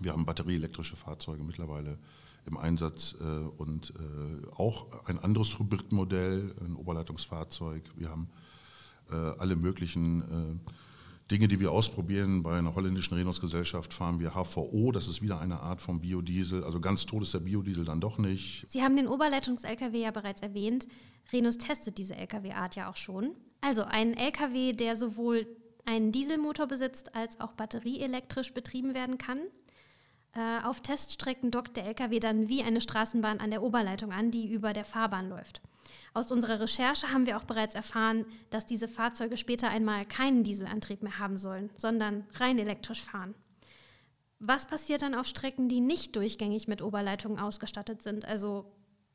Wir 0.00 0.12
haben 0.12 0.24
batterieelektrische 0.24 0.96
Fahrzeuge 0.96 1.44
mittlerweile 1.44 1.98
im 2.46 2.56
Einsatz 2.56 3.16
äh, 3.20 3.24
und 3.24 3.90
äh, 3.90 4.46
auch 4.54 5.04
ein 5.04 5.18
anderes 5.18 5.58
Hybridmodell, 5.58 6.54
ein 6.60 6.74
Oberleitungsfahrzeug. 6.76 7.82
Wir 7.96 8.08
haben 8.08 8.28
äh, 9.10 9.14
alle 9.14 9.56
möglichen 9.56 10.22
äh, 10.22 10.70
Dinge, 11.30 11.48
die 11.48 11.58
wir 11.58 11.72
ausprobieren. 11.72 12.42
Bei 12.42 12.58
einer 12.58 12.74
holländischen 12.74 13.16
Renault-Gesellschaft 13.16 13.92
fahren 13.92 14.20
wir 14.20 14.32
HVO, 14.34 14.92
das 14.92 15.08
ist 15.08 15.22
wieder 15.22 15.40
eine 15.40 15.60
Art 15.60 15.80
von 15.80 16.00
Biodiesel. 16.00 16.62
Also 16.62 16.80
ganz 16.80 17.06
tot 17.06 17.22
ist 17.22 17.34
der 17.34 17.40
Biodiesel 17.40 17.84
dann 17.84 18.00
doch 18.00 18.18
nicht. 18.18 18.64
Sie 18.68 18.82
haben 18.82 18.96
den 18.96 19.08
Oberleitungs-LKW 19.08 20.00
ja 20.00 20.12
bereits 20.12 20.42
erwähnt. 20.42 20.86
Renault 21.32 21.58
testet 21.58 21.98
diese 21.98 22.14
LKW-Art 22.14 22.76
ja 22.76 22.88
auch 22.88 22.96
schon. 22.96 23.30
Also 23.60 23.82
ein 23.82 24.16
LKW, 24.16 24.72
der 24.72 24.94
sowohl 24.94 25.46
einen 25.84 26.12
Dieselmotor 26.12 26.66
besitzt 26.66 27.14
als 27.14 27.40
auch 27.40 27.52
batterieelektrisch 27.52 28.52
betrieben 28.54 28.94
werden 28.94 29.18
kann. 29.18 29.40
Äh, 30.32 30.64
auf 30.64 30.80
Teststrecken 30.80 31.50
dockt 31.50 31.76
der 31.76 31.86
LKW 31.86 32.20
dann 32.20 32.48
wie 32.48 32.62
eine 32.62 32.80
Straßenbahn 32.80 33.40
an 33.40 33.50
der 33.50 33.62
Oberleitung 33.62 34.12
an, 34.12 34.30
die 34.30 34.52
über 34.52 34.72
der 34.72 34.84
Fahrbahn 34.84 35.28
läuft. 35.28 35.60
Aus 36.14 36.32
unserer 36.32 36.60
Recherche 36.60 37.12
haben 37.12 37.26
wir 37.26 37.36
auch 37.36 37.44
bereits 37.44 37.74
erfahren, 37.74 38.24
dass 38.50 38.66
diese 38.66 38.88
Fahrzeuge 38.88 39.36
später 39.36 39.68
einmal 39.68 40.04
keinen 40.04 40.44
Dieselantrieb 40.44 41.02
mehr 41.02 41.18
haben 41.18 41.36
sollen, 41.36 41.70
sondern 41.76 42.24
rein 42.34 42.58
elektrisch 42.58 43.02
fahren. 43.02 43.34
Was 44.38 44.66
passiert 44.66 45.02
dann 45.02 45.14
auf 45.14 45.26
Strecken, 45.26 45.68
die 45.68 45.80
nicht 45.80 46.14
durchgängig 46.14 46.68
mit 46.68 46.82
Oberleitungen 46.82 47.38
ausgestattet 47.38 48.02
sind? 48.02 48.24
Also 48.26 48.66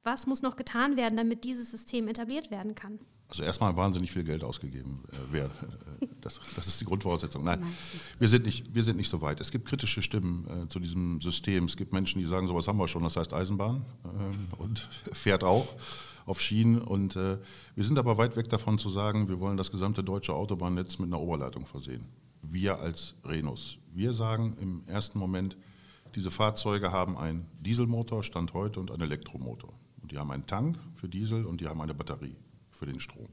was 0.03 0.25
muss 0.25 0.41
noch 0.41 0.55
getan 0.55 0.97
werden, 0.97 1.15
damit 1.15 1.43
dieses 1.43 1.69
System 1.69 2.07
etabliert 2.07 2.49
werden 2.49 2.73
kann? 2.73 2.99
Also 3.27 3.43
erstmal 3.43 3.77
wahnsinnig 3.77 4.11
viel 4.11 4.25
Geld 4.25 4.43
ausgegeben 4.43 5.03
äh. 5.33 5.37
Äh, 5.37 5.47
das, 6.19 6.41
das, 6.55 6.67
ist 6.67 6.81
die 6.81 6.85
Grundvoraussetzung. 6.85 7.43
Nein, 7.45 7.63
wir 8.19 8.27
sind, 8.27 8.45
nicht, 8.45 8.75
wir 8.75 8.83
sind 8.83 8.97
nicht 8.97 9.09
so 9.09 9.21
weit. 9.21 9.39
Es 9.39 9.51
gibt 9.51 9.67
kritische 9.67 10.01
Stimmen 10.01 10.65
äh, 10.65 10.67
zu 10.67 10.79
diesem 10.79 11.21
System. 11.21 11.65
Es 11.65 11.77
gibt 11.77 11.93
Menschen, 11.93 12.19
die 12.19 12.25
sagen, 12.25 12.47
sowas 12.47 12.67
haben 12.67 12.77
wir 12.77 12.89
schon, 12.89 13.03
das 13.03 13.15
heißt 13.15 13.33
Eisenbahn 13.33 13.85
äh, 14.03 14.61
und 14.61 14.79
fährt 15.13 15.43
auch 15.43 15.67
auf 16.25 16.39
Schienen. 16.41 16.79
Und 16.79 17.15
äh, 17.15 17.37
wir 17.75 17.83
sind 17.83 17.97
aber 17.97 18.17
weit 18.17 18.35
weg 18.35 18.49
davon 18.49 18.77
zu 18.77 18.89
sagen, 18.89 19.27
wir 19.27 19.39
wollen 19.39 19.57
das 19.57 19.71
gesamte 19.71 20.03
deutsche 20.03 20.33
Autobahnnetz 20.33 20.99
mit 20.99 21.07
einer 21.07 21.19
Oberleitung 21.19 21.65
versehen. 21.65 22.07
Wir 22.41 22.79
als 22.79 23.15
Renus. 23.23 23.77
Wir 23.93 24.13
sagen 24.13 24.55
im 24.59 24.83
ersten 24.87 25.19
Moment, 25.19 25.57
diese 26.15 26.31
Fahrzeuge 26.31 26.91
haben 26.91 27.17
einen 27.17 27.47
Dieselmotor, 27.59 28.23
Stand 28.23 28.53
heute, 28.53 28.79
und 28.79 28.91
einen 28.91 29.01
Elektromotor. 29.01 29.73
Und 30.01 30.11
die 30.11 30.17
haben 30.17 30.31
einen 30.31 30.47
Tank 30.47 30.77
für 30.95 31.07
Diesel 31.07 31.45
und 31.45 31.61
die 31.61 31.67
haben 31.67 31.79
eine 31.81 31.93
Batterie 31.93 32.35
für 32.71 32.85
den 32.85 32.99
Strom. 32.99 33.29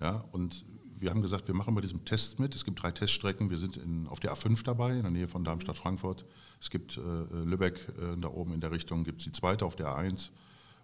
Ja, 0.00 0.24
und 0.32 0.64
wir 0.98 1.10
haben 1.10 1.22
gesagt, 1.22 1.48
wir 1.48 1.54
machen 1.54 1.74
bei 1.74 1.80
diesem 1.80 2.04
Test 2.04 2.38
mit. 2.38 2.54
Es 2.54 2.64
gibt 2.64 2.82
drei 2.82 2.92
Teststrecken. 2.92 3.50
Wir 3.50 3.58
sind 3.58 3.76
in, 3.76 4.06
auf 4.08 4.20
der 4.20 4.32
A5 4.34 4.62
dabei, 4.64 4.96
in 4.96 5.02
der 5.02 5.10
Nähe 5.10 5.28
von 5.28 5.44
Darmstadt-Frankfurt. 5.44 6.24
Es 6.60 6.70
gibt 6.70 6.96
äh, 6.96 7.00
Lübeck 7.44 7.88
äh, 7.88 8.16
da 8.20 8.28
oben 8.28 8.52
in 8.52 8.60
der 8.60 8.70
Richtung, 8.70 9.04
gibt 9.04 9.18
es 9.18 9.24
die 9.24 9.32
zweite 9.32 9.64
auf 9.64 9.76
der 9.76 9.88
A1 9.88 10.30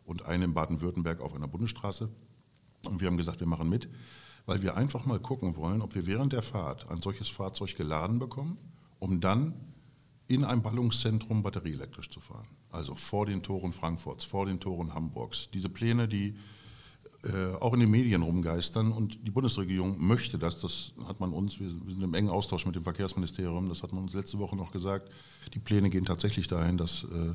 und 0.08 0.24
eine 0.24 0.46
in 0.46 0.54
Baden-Württemberg 0.54 1.20
auf 1.20 1.34
einer 1.34 1.46
Bundesstraße. 1.46 2.08
Und 2.84 3.00
wir 3.00 3.08
haben 3.08 3.18
gesagt, 3.18 3.40
wir 3.40 3.46
machen 3.46 3.68
mit, 3.68 3.88
weil 4.46 4.62
wir 4.62 4.76
einfach 4.76 5.04
mal 5.04 5.20
gucken 5.20 5.56
wollen, 5.56 5.82
ob 5.82 5.94
wir 5.94 6.06
während 6.06 6.32
der 6.32 6.42
Fahrt 6.42 6.90
ein 6.90 7.00
solches 7.00 7.28
Fahrzeug 7.28 7.76
geladen 7.76 8.18
bekommen, 8.18 8.56
um 8.98 9.20
dann 9.20 9.54
in 10.26 10.44
ein 10.44 10.62
Ballungszentrum 10.62 11.42
batterieelektrisch 11.42 12.10
zu 12.10 12.20
fahren. 12.20 12.46
Also 12.70 12.94
vor 12.94 13.26
den 13.26 13.42
Toren 13.42 13.72
Frankfurts, 13.72 14.24
vor 14.24 14.46
den 14.46 14.60
Toren 14.60 14.94
Hamburgs. 14.94 15.50
Diese 15.52 15.68
Pläne, 15.68 16.08
die 16.08 16.36
äh, 17.24 17.54
auch 17.60 17.74
in 17.74 17.80
den 17.80 17.90
Medien 17.90 18.22
rumgeistern 18.22 18.92
und 18.92 19.26
die 19.26 19.30
Bundesregierung 19.30 19.96
möchte 19.98 20.38
das, 20.38 20.60
das 20.60 20.92
hat 21.06 21.20
man 21.20 21.32
uns, 21.32 21.60
wir, 21.60 21.68
sind 21.68 22.02
im 22.02 22.14
engen 22.14 22.30
Austausch 22.30 22.64
mit 22.64 22.76
dem 22.76 22.84
Verkehrsministerium, 22.84 23.68
das 23.68 23.82
hat 23.82 23.92
man 23.92 24.04
uns 24.04 24.14
letzte 24.14 24.38
Woche 24.38 24.56
noch 24.56 24.70
gesagt, 24.70 25.10
die 25.52 25.58
Pläne 25.58 25.90
gehen 25.90 26.04
tatsächlich 26.04 26.46
dahin, 26.46 26.78
dass 26.78 27.04
äh, 27.04 27.34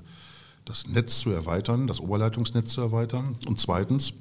das 0.65 0.87
Netz 0.87 1.19
zu 1.19 1.31
erweitern, 1.31 1.87
das 1.87 1.99
Oberleitungsnetz 1.99 2.71
zu 2.71 2.81
erweitern. 2.81 3.35
Und 3.47 3.59
zweitens, 3.59 4.13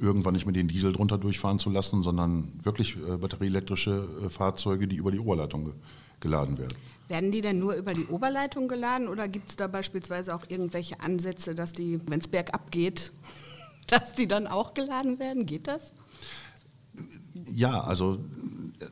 irgendwann 0.00 0.34
nicht 0.34 0.46
mehr 0.46 0.52
den 0.52 0.68
Diesel 0.68 0.92
drunter 0.92 1.18
durchfahren 1.18 1.58
zu 1.58 1.70
lassen, 1.70 2.02
sondern 2.02 2.52
wirklich 2.62 2.96
äh, 2.96 3.16
batterieelektrische 3.16 4.06
äh, 4.24 4.28
Fahrzeuge, 4.28 4.86
die 4.86 4.96
über 4.96 5.10
die 5.10 5.18
Oberleitung 5.18 5.66
ge 5.66 5.74
geladen 6.20 6.58
werden. 6.58 6.76
Werden 7.08 7.32
die 7.32 7.40
denn 7.40 7.58
nur 7.58 7.74
über 7.74 7.94
die 7.94 8.04
Oberleitung 8.04 8.68
geladen 8.68 9.08
oder 9.08 9.26
gibt 9.26 9.48
es 9.48 9.56
da 9.56 9.68
beispielsweise 9.68 10.34
auch 10.34 10.44
irgendwelche 10.48 11.00
Ansätze, 11.00 11.54
dass 11.54 11.72
die, 11.72 11.98
wenn 12.06 12.20
es 12.20 12.28
bergab 12.28 12.70
geht, 12.70 13.14
dass 13.86 14.12
die 14.12 14.28
dann 14.28 14.46
auch 14.46 14.74
geladen 14.74 15.18
werden? 15.18 15.46
Geht 15.46 15.66
das? 15.66 15.94
Ja, 17.54 17.80
also 17.80 18.18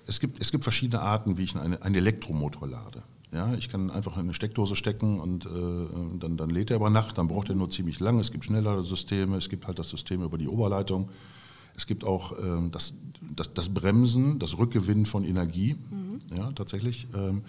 es 0.06 0.20
gibt, 0.20 0.40
es 0.40 0.50
gibt 0.50 0.64
verschiedene 0.64 1.02
Arten, 1.02 1.37
wie 1.37 1.44
ich 1.44 1.54
einen, 1.54 1.82
einen 1.82 1.94
Elektromotor 1.97 2.66
lade. 2.66 3.02
Ja, 3.30 3.52
ich 3.54 3.68
kann 3.68 3.90
einfach 3.90 4.16
eine 4.16 4.32
Steckdose 4.32 4.75
stecken 4.75 5.20
und 5.20 5.44
äh, 5.44 5.49
dann, 6.18 6.38
dann 6.38 6.49
lädt 6.49 6.70
er 6.70 6.76
über 6.76 6.88
Nacht, 6.88 7.18
dann 7.18 7.28
braucht 7.28 7.50
er 7.50 7.54
nur 7.54 7.68
ziemlich 7.68 8.00
lang. 8.00 8.18
Es 8.18 8.32
gibt 8.32 8.44
schnellere 8.44 8.82
Systeme, 8.85 9.37
es 9.37 9.50
gibt 9.50 9.66
halt 9.66 9.78
das 9.78 9.90
System 9.90 10.23
über 10.23 10.38
die 10.38 10.49
Oberleitung. 10.49 11.11
Es 11.76 11.87
gibt 11.87 12.04
auch 12.04 12.32
ähm, 12.42 12.70
das, 12.73 12.94
das, 13.20 13.52
das, 13.52 13.68
Bremsen, 13.68 14.38
das 14.38 14.56
Rückgewinnen 14.56 15.04
von 15.04 15.25
Energie, 15.25 15.76
mhm. 15.90 16.18
ja, 16.37 16.50
tatsächlich. 16.52 17.06
Ähm, 17.14 17.42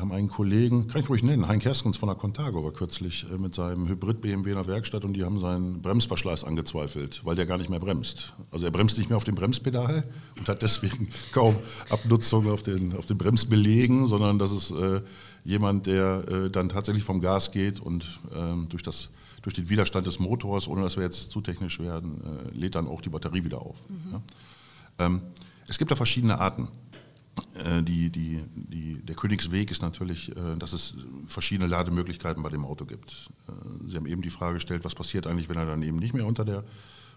wir 0.00 0.04
haben 0.04 0.12
einen 0.12 0.28
Kollegen, 0.28 0.88
kann 0.88 1.02
ich 1.02 1.10
ruhig 1.10 1.22
nennen, 1.22 1.46
Hein 1.46 1.58
Kerskens 1.58 1.98
von 1.98 2.08
der 2.08 2.16
Contago 2.16 2.64
war 2.64 2.72
kürzlich 2.72 3.26
äh, 3.30 3.36
mit 3.36 3.54
seinem 3.54 3.86
Hybrid-BMW 3.86 4.48
in 4.48 4.56
der 4.56 4.66
Werkstatt 4.66 5.04
und 5.04 5.12
die 5.12 5.24
haben 5.24 5.38
seinen 5.38 5.82
Bremsverschleiß 5.82 6.44
angezweifelt, 6.44 7.20
weil 7.26 7.36
der 7.36 7.44
gar 7.44 7.58
nicht 7.58 7.68
mehr 7.68 7.80
bremst. 7.80 8.32
Also 8.50 8.64
er 8.64 8.70
bremst 8.70 8.96
nicht 8.96 9.10
mehr 9.10 9.18
auf 9.18 9.24
dem 9.24 9.34
Bremspedal 9.34 10.04
und 10.38 10.48
hat 10.48 10.62
deswegen 10.62 11.10
kaum 11.32 11.54
Abnutzung 11.90 12.50
auf 12.50 12.62
den, 12.62 12.96
auf 12.96 13.04
den 13.04 13.18
Bremsbelägen, 13.18 14.06
sondern 14.06 14.38
das 14.38 14.52
ist 14.52 14.70
äh, 14.70 15.02
jemand, 15.44 15.84
der 15.84 16.26
äh, 16.28 16.50
dann 16.50 16.70
tatsächlich 16.70 17.04
vom 17.04 17.20
Gas 17.20 17.52
geht 17.52 17.78
und 17.78 18.20
äh, 18.34 18.66
durch, 18.70 18.82
das, 18.82 19.10
durch 19.42 19.54
den 19.54 19.68
Widerstand 19.68 20.06
des 20.06 20.18
Motors, 20.18 20.66
ohne 20.66 20.80
dass 20.80 20.96
wir 20.96 21.04
jetzt 21.04 21.30
zu 21.30 21.42
technisch 21.42 21.78
werden, 21.78 22.22
äh, 22.24 22.56
lädt 22.56 22.74
dann 22.74 22.88
auch 22.88 23.02
die 23.02 23.10
Batterie 23.10 23.44
wieder 23.44 23.60
auf. 23.60 23.76
Mhm. 23.90 24.12
Ja? 24.12 24.22
Ähm, 25.04 25.20
es 25.68 25.76
gibt 25.76 25.90
da 25.90 25.94
verschiedene 25.94 26.40
Arten. 26.40 26.68
Äh, 27.54 27.82
die, 27.82 28.10
die, 28.10 28.40
die, 28.54 28.89
der 29.02 29.14
Königsweg 29.14 29.70
ist 29.70 29.82
natürlich, 29.82 30.30
äh, 30.30 30.56
dass 30.58 30.72
es 30.72 30.94
verschiedene 31.26 31.68
Lademöglichkeiten 31.68 32.42
bei 32.42 32.48
dem 32.48 32.64
Auto 32.64 32.84
gibt. 32.84 33.30
Äh, 33.48 33.52
Sie 33.88 33.96
haben 33.96 34.06
eben 34.06 34.22
die 34.22 34.30
Frage 34.30 34.54
gestellt, 34.54 34.84
was 34.84 34.94
passiert 34.94 35.26
eigentlich, 35.26 35.48
wenn 35.48 35.56
er 35.56 35.66
dann 35.66 35.82
eben 35.82 35.98
nicht 35.98 36.14
mehr 36.14 36.26
unter 36.26 36.44
der 36.44 36.64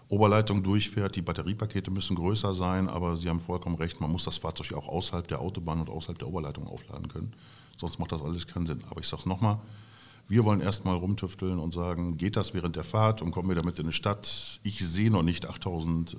Oberleitung 0.08 0.62
durchfährt. 0.62 1.16
Die 1.16 1.22
Batteriepakete 1.22 1.90
müssen 1.90 2.16
größer 2.16 2.54
sein, 2.54 2.88
aber 2.88 3.16
Sie 3.16 3.28
haben 3.28 3.40
vollkommen 3.40 3.76
recht, 3.76 4.00
man 4.00 4.10
muss 4.10 4.24
das 4.24 4.36
Fahrzeug 4.36 4.72
auch 4.74 4.88
außerhalb 4.88 5.26
der 5.26 5.40
Autobahn 5.40 5.80
und 5.80 5.90
außerhalb 5.90 6.18
der 6.18 6.28
Oberleitung 6.28 6.66
aufladen 6.66 7.08
können. 7.08 7.32
Sonst 7.76 7.98
macht 7.98 8.12
das 8.12 8.22
alles 8.22 8.46
keinen 8.46 8.66
Sinn. 8.66 8.82
Aber 8.90 9.00
ich 9.00 9.08
sage 9.08 9.20
es 9.20 9.26
nochmal, 9.26 9.58
wir 10.28 10.44
wollen 10.44 10.60
erstmal 10.60 10.96
rumtüfteln 10.96 11.58
und 11.58 11.72
sagen, 11.74 12.16
geht 12.16 12.36
das 12.36 12.54
während 12.54 12.76
der 12.76 12.84
Fahrt 12.84 13.20
und 13.20 13.30
kommen 13.30 13.48
wir 13.48 13.56
damit 13.56 13.78
in 13.78 13.86
eine 13.86 13.92
Stadt? 13.92 14.60
Ich 14.62 14.78
sehe 14.78 15.10
noch 15.10 15.22
nicht 15.22 15.46
8000 15.46 16.14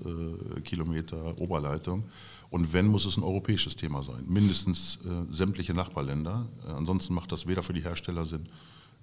äh, 0.58 0.62
Kilometer 0.62 1.40
Oberleitung. 1.40 2.06
Und 2.52 2.72
wenn, 2.74 2.88
muss 2.88 3.06
es 3.06 3.18
ein 3.18 3.24
europäisches 3.24 3.76
Thema 3.76 4.04
sein. 4.04 4.24
Mindestens 4.28 5.00
äh, 5.04 5.34
sämtliche 5.34 5.74
Nachbarländer. 5.74 6.48
Äh, 6.66 6.72
ansonsten 6.72 7.14
macht 7.14 7.32
das 7.32 7.48
weder 7.48 7.64
für 7.64 7.74
die 7.74 7.82
Hersteller 7.82 8.26
Sinn, 8.26 8.48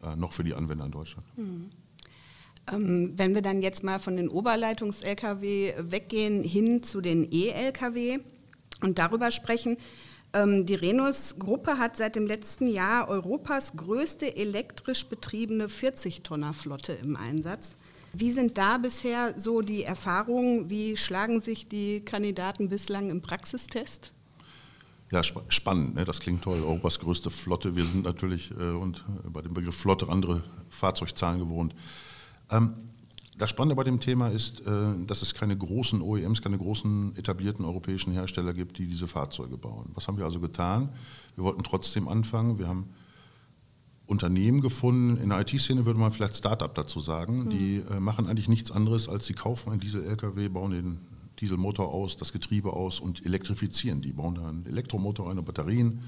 äh, 0.02 0.14
noch 0.16 0.32
für 0.32 0.44
die 0.44 0.54
Anwender 0.54 0.86
in 0.86 0.92
Deutschland. 0.92 1.26
Mhm. 1.36 1.70
Ähm, 2.70 3.12
wenn 3.16 3.34
wir 3.34 3.42
dann 3.42 3.60
jetzt 3.60 3.82
mal 3.82 3.98
von 3.98 4.16
den 4.16 4.28
Oberleitungs-Lkw 4.28 5.74
weggehen 5.78 6.44
hin 6.44 6.82
zu 6.84 7.00
den 7.00 7.26
E-Lkw 7.30 8.20
und 8.82 8.98
darüber 8.98 9.32
sprechen, 9.32 9.76
die 10.34 10.74
Renus-Gruppe 10.74 11.76
hat 11.76 11.98
seit 11.98 12.16
dem 12.16 12.26
letzten 12.26 12.66
Jahr 12.66 13.08
Europas 13.08 13.76
größte 13.76 14.34
elektrisch 14.34 15.06
betriebene 15.06 15.66
40-Tonner-Flotte 15.66 16.94
im 16.94 17.16
Einsatz. 17.16 17.76
Wie 18.14 18.32
sind 18.32 18.58
da 18.58 18.78
bisher 18.78 19.34
so 19.38 19.60
die 19.60 19.84
Erfahrungen? 19.84 20.70
Wie 20.70 20.96
schlagen 20.96 21.40
sich 21.40 21.68
die 21.68 22.00
Kandidaten 22.00 22.68
bislang 22.68 23.10
im 23.10 23.22
Praxistest? 23.22 24.12
Ja, 25.10 25.20
sp 25.20 25.44
spannend, 25.48 25.94
ne? 25.94 26.04
das 26.04 26.20
klingt 26.20 26.42
toll. 26.42 26.62
Europas 26.62 26.98
größte 26.98 27.30
Flotte. 27.30 27.76
Wir 27.76 27.84
sind 27.84 28.04
natürlich 28.04 28.50
äh, 28.52 28.70
und 28.70 29.04
äh, 29.26 29.28
bei 29.28 29.42
dem 29.42 29.52
Begriff 29.52 29.76
Flotte 29.76 30.08
andere 30.08 30.42
Fahrzeugzahlen 30.70 31.38
gewohnt. 31.38 31.74
Ähm, 32.50 32.74
das 33.42 33.50
Spannende 33.50 33.74
bei 33.74 33.82
dem 33.82 33.98
Thema 33.98 34.28
ist, 34.28 34.60
äh, 34.60 35.04
dass 35.04 35.20
es 35.20 35.34
keine 35.34 35.56
großen 35.56 36.00
OEMs, 36.00 36.42
keine 36.42 36.58
großen 36.58 37.16
etablierten 37.16 37.64
europäischen 37.64 38.12
Hersteller 38.12 38.54
gibt, 38.54 38.78
die 38.78 38.86
diese 38.86 39.08
Fahrzeuge 39.08 39.56
bauen. 39.56 39.90
Was 39.94 40.06
haben 40.06 40.16
wir 40.16 40.24
also 40.24 40.38
getan? 40.38 40.90
Wir 41.34 41.42
wollten 41.42 41.64
trotzdem 41.64 42.06
anfangen. 42.06 42.60
Wir 42.60 42.68
haben 42.68 42.90
Unternehmen 44.06 44.60
gefunden, 44.60 45.20
in 45.20 45.30
der 45.30 45.40
IT-Szene 45.40 45.86
würde 45.86 45.98
man 45.98 46.12
vielleicht 46.12 46.36
Start-up 46.36 46.76
dazu 46.76 47.00
sagen, 47.00 47.46
mhm. 47.46 47.50
die 47.50 47.82
äh, 47.90 47.98
machen 47.98 48.28
eigentlich 48.28 48.48
nichts 48.48 48.70
anderes, 48.70 49.08
als 49.08 49.26
sie 49.26 49.34
kaufen 49.34 49.72
einen 49.72 49.80
Diesel-LKW, 49.80 50.48
bauen 50.48 50.70
den 50.70 50.98
Dieselmotor 51.40 51.92
aus, 51.92 52.16
das 52.16 52.32
Getriebe 52.32 52.72
aus 52.72 53.00
und 53.00 53.26
elektrifizieren. 53.26 54.02
Die 54.02 54.12
bauen 54.12 54.36
da 54.36 54.48
einen 54.48 54.66
Elektromotor, 54.66 55.28
eine 55.28 55.42
Batterien. 55.42 56.02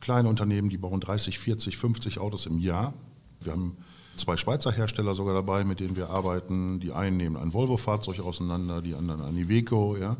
Kleine 0.00 0.28
Unternehmen, 0.28 0.68
die 0.68 0.78
bauen 0.78 0.98
30, 0.98 1.38
40, 1.38 1.76
50 1.76 2.18
Autos 2.18 2.46
im 2.46 2.58
Jahr. 2.58 2.92
Wir 3.40 3.52
haben 3.52 3.76
zwei 4.16 4.36
Schweizer 4.36 4.72
Hersteller 4.72 5.14
sogar 5.14 5.34
dabei, 5.34 5.64
mit 5.64 5.80
denen 5.80 5.96
wir 5.96 6.10
arbeiten. 6.10 6.80
Die 6.80 6.92
einen 6.92 7.16
nehmen 7.16 7.36
ein 7.36 7.52
Volvo-Fahrzeug 7.52 8.20
auseinander, 8.20 8.82
die 8.82 8.94
anderen 8.94 9.22
ein 9.22 9.36
Iveco. 9.36 9.96
Ja. 9.96 10.16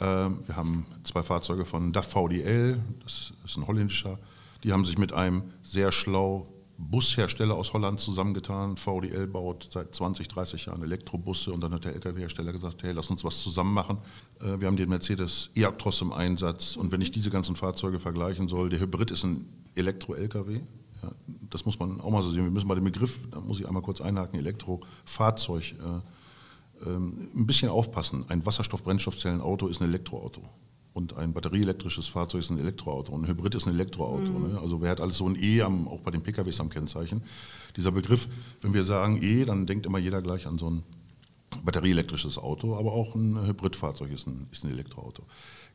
Ähm, 0.00 0.40
wir 0.46 0.56
haben 0.56 0.86
zwei 1.04 1.22
Fahrzeuge 1.22 1.64
von 1.64 1.92
DAF 1.92 2.08
VDL, 2.08 2.80
das 3.02 3.32
ist 3.44 3.56
ein 3.56 3.66
holländischer. 3.66 4.18
Die 4.64 4.72
haben 4.72 4.84
sich 4.84 4.98
mit 4.98 5.12
einem 5.12 5.42
sehr 5.62 5.92
schlau 5.92 6.46
Bushersteller 6.78 7.54
aus 7.54 7.72
Holland 7.72 8.00
zusammengetan. 8.00 8.76
VDL 8.76 9.26
baut 9.26 9.68
seit 9.70 9.94
20, 9.94 10.28
30 10.28 10.66
Jahren 10.66 10.82
Elektrobusse 10.82 11.52
und 11.52 11.62
dann 11.62 11.72
hat 11.72 11.84
der 11.84 11.94
Lkw-Hersteller 11.94 12.52
gesagt, 12.52 12.82
hey, 12.82 12.92
lass 12.92 13.10
uns 13.10 13.24
was 13.24 13.40
zusammen 13.40 13.72
machen. 13.72 13.98
Äh, 14.40 14.60
wir 14.60 14.66
haben 14.66 14.76
den 14.76 14.88
Mercedes 14.88 15.50
E-Actros 15.54 16.00
im 16.02 16.12
Einsatz 16.12 16.76
und 16.76 16.92
wenn 16.92 17.00
ich 17.00 17.12
diese 17.12 17.30
ganzen 17.30 17.56
Fahrzeuge 17.56 18.00
vergleichen 18.00 18.48
soll, 18.48 18.68
der 18.68 18.80
Hybrid 18.80 19.10
ist 19.10 19.24
ein 19.24 19.46
Elektro-Lkw. 19.74 20.60
Ja, 21.02 21.10
das 21.52 21.66
muss 21.66 21.78
man 21.78 22.00
auch 22.00 22.10
mal 22.10 22.22
so 22.22 22.30
sehen. 22.30 22.44
Wir 22.44 22.50
müssen 22.50 22.68
bei 22.68 22.74
dem 22.74 22.84
Begriff, 22.84 23.20
da 23.30 23.40
muss 23.40 23.60
ich 23.60 23.66
einmal 23.68 23.82
kurz 23.82 24.00
einhaken, 24.00 24.38
Elektrofahrzeug, 24.38 25.74
äh, 25.78 26.86
äh, 26.88 26.96
ein 26.96 27.46
bisschen 27.46 27.68
aufpassen. 27.68 28.24
Ein 28.28 28.44
Wasserstoff-Brennstoffzellen-Auto 28.44 29.68
ist 29.68 29.80
ein 29.80 29.88
Elektroauto 29.88 30.42
und 30.94 31.16
ein 31.16 31.34
batterieelektrisches 31.34 32.08
Fahrzeug 32.08 32.40
ist 32.40 32.50
ein 32.50 32.58
Elektroauto 32.58 33.12
und 33.12 33.24
ein 33.24 33.28
Hybrid 33.28 33.54
ist 33.54 33.66
ein 33.66 33.74
Elektroauto. 33.74 34.32
Mhm. 34.32 34.52
Ne? 34.54 34.60
Also 34.60 34.80
wer 34.80 34.90
hat 34.90 35.00
alles 35.00 35.18
so 35.18 35.28
ein 35.28 35.36
E, 35.40 35.62
am, 35.62 35.88
auch 35.88 36.00
bei 36.00 36.10
den 36.10 36.22
PKWs 36.22 36.58
am 36.60 36.70
Kennzeichen. 36.70 37.22
Dieser 37.76 37.92
Begriff, 37.92 38.28
wenn 38.62 38.72
wir 38.72 38.84
sagen 38.84 39.22
E, 39.22 39.44
dann 39.44 39.66
denkt 39.66 39.84
immer 39.84 39.98
jeder 39.98 40.22
gleich 40.22 40.46
an 40.46 40.56
so 40.56 40.70
ein 40.70 40.82
batterieelektrisches 41.64 42.38
Auto, 42.38 42.76
aber 42.76 42.92
auch 42.92 43.14
ein 43.14 43.46
Hybridfahrzeug 43.46 44.10
ist 44.10 44.26
ein, 44.26 44.46
ist 44.50 44.64
ein 44.64 44.70
Elektroauto. 44.70 45.22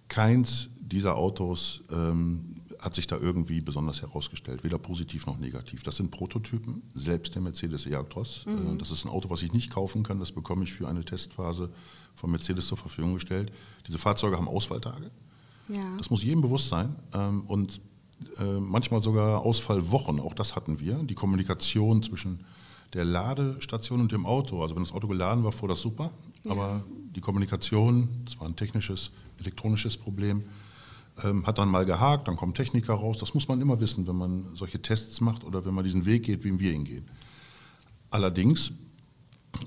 Keins 0.08 0.70
dieser 0.80 1.16
Autos 1.16 1.84
ähm, 1.92 2.56
hat 2.88 2.96
sich 2.96 3.06
da 3.06 3.18
irgendwie 3.18 3.60
besonders 3.62 4.02
herausgestellt, 4.02 4.64
weder 4.64 4.78
positiv 4.78 5.28
noch 5.28 5.38
negativ. 5.38 5.84
Das 5.84 5.98
sind 5.98 6.10
Prototypen, 6.10 6.82
selbst 6.94 7.36
der 7.36 7.42
Mercedes 7.42 7.86
E-Actros. 7.86 8.46
Mhm. 8.46 8.76
Äh, 8.76 8.78
das 8.78 8.92
ist 8.92 9.06
ein 9.06 9.12
Auto, 9.12 9.30
was 9.30 9.44
ich 9.44 9.54
nicht 9.54 9.70
kaufen 9.70 10.04
kann, 10.04 10.20
das 10.20 10.32
bekomme 10.32 10.64
ich 10.64 10.74
für 10.74 10.88
eine 10.88 11.04
Testphase 11.04 11.70
von 12.16 12.32
Mercedes 12.32 12.68
zur 12.68 12.78
Verfügung 12.78 13.14
gestellt. 13.14 13.52
Diese 13.86 13.98
Fahrzeuge 13.98 14.38
haben 14.38 14.48
Ausfalltage. 14.48 15.12
Ja. 15.68 15.98
Das 15.98 16.10
muss 16.10 16.24
jedem 16.24 16.42
bewusst 16.42 16.70
sein. 16.70 16.96
Ähm, 17.14 17.42
und 17.42 17.82
äh, 18.40 18.60
manchmal 18.60 19.02
sogar 19.02 19.42
Ausfallwochen, 19.42 20.22
auch 20.22 20.34
das 20.34 20.56
hatten 20.56 20.80
wir. 20.80 20.96
Die 21.04 21.14
Kommunikation 21.14 22.02
zwischen 22.02 22.46
der 22.94 23.04
Ladestation 23.04 24.00
und 24.00 24.14
dem 24.14 24.26
Auto. 24.26 24.62
Also 24.62 24.76
wenn 24.76 24.84
das 24.84 24.94
Auto 24.94 25.08
geladen 25.08 25.44
war, 25.44 25.52
fuhr 25.52 25.68
das 25.68 25.82
super. 25.82 26.12
Ja. 26.46 26.52
Aber 26.52 26.84
die 27.16 27.20
Kommunikation, 27.20 28.08
das 28.24 28.40
war 28.40 28.48
ein 28.48 28.56
technisches, 28.56 29.12
elektronisches 29.40 29.98
Problem, 29.98 30.44
hat 31.18 31.58
dann 31.58 31.70
mal 31.70 31.86
gehakt, 31.86 32.28
dann 32.28 32.36
kommt 32.36 32.58
Techniker 32.58 32.94
raus. 32.94 33.18
Das 33.18 33.34
muss 33.34 33.48
man 33.48 33.60
immer 33.62 33.80
wissen, 33.82 34.08
wenn 34.08 34.16
man 34.16 34.46
solche 34.54 34.82
Tests 34.82 35.22
macht 35.22 35.44
oder 35.44 35.66
wenn 35.66 35.74
man 35.74 35.84
diesen 35.84 36.06
Weg 36.06 36.24
geht, 36.24 36.44
wie 36.44 36.60
wir 36.60 36.72
ihn 36.72 36.84
gehen. 36.84 37.06
Allerdings 38.10 38.74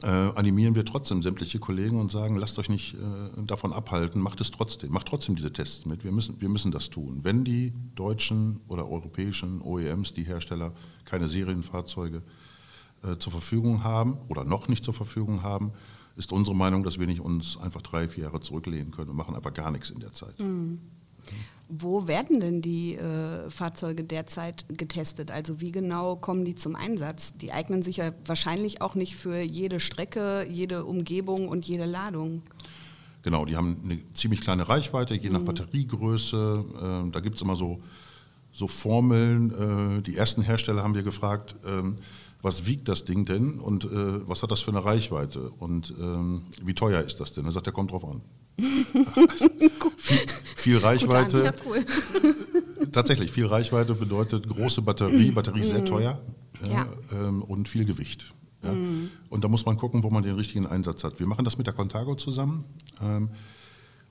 äh, 0.03 0.07
animieren 0.07 0.75
wir 0.75 0.85
trotzdem 0.85 1.23
sämtliche 1.23 1.59
Kollegen 1.59 1.99
und 1.99 2.11
sagen, 2.11 2.37
lasst 2.37 2.59
euch 2.59 2.69
nicht 2.69 2.95
äh, 2.95 2.99
davon 3.45 3.73
abhalten, 3.73 4.21
macht 4.21 4.41
es 4.41 4.51
trotzdem, 4.51 4.93
macht 4.93 5.09
trotzdem 5.09 5.37
diese 5.37 5.53
Tests 5.53 5.87
mit. 5.87 6.05
Wir 6.05 6.13
müssen, 6.13 6.41
wir 6.41 6.49
müssen 6.49 6.71
das 6.71 6.91
tun. 6.91 7.21
Wenn 7.23 7.45
die 7.45 7.73
deutschen 7.97 8.61
oder 8.69 8.89
europäischen 8.89 9.61
OEMs, 9.61 10.15
die 10.15 10.25
Hersteller, 10.25 10.73
keine 11.05 11.27
Serienfahrzeuge 11.27 12.23
äh, 13.03 13.17
zur 13.17 13.33
Verfügung 13.33 13.83
haben 13.83 14.19
oder 14.29 14.45
noch 14.45 14.69
nicht 14.69 14.85
zur 14.85 14.95
Verfügung 14.95 15.43
haben, 15.43 15.73
ist 16.17 16.33
unsere 16.33 16.57
Meinung, 16.57 16.83
dass 16.83 16.99
wir 16.99 17.07
nicht 17.07 17.21
uns 17.21 17.57
einfach 17.57 17.83
drei, 17.83 18.09
vier 18.09 18.25
Jahre 18.25 18.41
zurücklehnen 18.41 18.91
können 18.91 19.11
und 19.11 19.17
machen 19.17 19.35
einfach 19.35 19.55
gar 19.55 19.71
nichts 19.71 19.91
in 19.91 20.01
der 20.01 20.13
Zeit. 20.13 20.39
Mhm. 20.39 20.79
Wo 21.73 22.09
werden 22.09 22.41
denn 22.41 22.63
die 22.63 22.97
äh, 22.97 23.49
Fahrzeuge 23.49 24.03
derzeit 24.03 24.67
getestet? 24.69 25.31
Also 25.31 25.61
wie 25.61 25.71
genau 25.71 26.17
kommen 26.17 26.45
die 26.45 26.57
zum 26.57 26.75
Einsatz? 26.75 27.33
Die 27.37 27.53
eignen 27.53 27.83
sich 27.83 27.99
ja 27.99 28.11
wahrscheinlich 28.25 28.83
auch 28.83 28.97
nicht 28.97 29.15
für 29.15 29.41
jede 29.41 29.79
Strecke, 29.79 30.45
jede 30.51 30.85
Umgebung 30.85 31.49
und 31.49 31.65
jede 31.65 31.85
Ladung. 31.85 32.43
Genau, 33.23 33.45
die 33.45 33.57
haben 33.57 33.79
eine 33.85 33.99
ziemlich 34.15 34.41
kleine 34.41 34.69
Reichweite, 34.69 35.15
je 35.15 35.31
nach 35.31 35.41
mhm. 35.41 35.45
Batteriegröße. 35.45 36.65
Äh, 37.07 37.11
da 37.13 37.21
gibt 37.21 37.37
es 37.37 37.43
immer 37.43 37.55
so, 37.55 37.81
so 38.53 38.67
Formeln. 38.67 40.01
Äh, 40.01 40.03
die 40.03 40.17
ersten 40.17 40.43
Hersteller 40.43 40.83
haben 40.83 40.97
wir 40.97 41.05
gefragt, 41.05 41.55
ähm, 41.65 41.99
was 42.43 42.67
wiegt 42.67 42.89
das 42.89 43.05
Ding 43.05 43.27
denn 43.27 43.61
und 43.61 43.85
äh, 43.85 44.29
was 44.29 44.43
hat 44.43 44.51
das 44.51 44.61
für 44.61 44.71
eine 44.71 44.85
Reichweite 44.85 45.51
und 45.59 45.95
ähm, 46.01 46.43
wie 46.65 46.75
teuer 46.75 47.03
ist 47.03 47.21
das 47.21 47.33
denn? 47.33 47.45
Er 47.45 47.53
sagt, 47.53 47.67
der 47.67 47.73
kommt 47.73 47.93
drauf 47.93 48.05
an. 48.05 48.23
viel, 49.99 50.19
viel, 50.61 50.79
Reichweite. 50.79 51.45
Ja, 51.45 51.53
cool. 51.67 51.85
tatsächlich, 52.93 53.33
viel 53.33 53.47
Reichweite 53.47 53.95
bedeutet 53.95 54.49
große 54.49 54.83
Batterie, 54.83 55.31
Batterie 55.31 55.65
sehr 55.65 55.81
mhm. 55.81 55.87
teuer 55.87 56.21
ja, 56.69 56.87
ähm, 57.13 57.43
und 57.43 57.69
viel 57.69 57.85
Gewicht. 57.85 58.33
Ja. 58.63 58.73
Mhm. 58.73 59.11
Und 59.29 59.45
da 59.45 59.49
muss 59.49 59.65
man 59.65 59.77
gucken, 59.77 60.03
wo 60.03 60.11
man 60.11 60.23
den 60.23 60.35
richtigen 60.35 60.67
Einsatz 60.67 61.05
hat. 61.05 61.19
Wir 61.19 61.27
machen 61.27 61.45
das 61.45 61.59
mit 61.59 61.67
der 61.67 61.75
Contago 61.75 62.15
zusammen. 62.15 62.65
Ähm, 63.03 63.31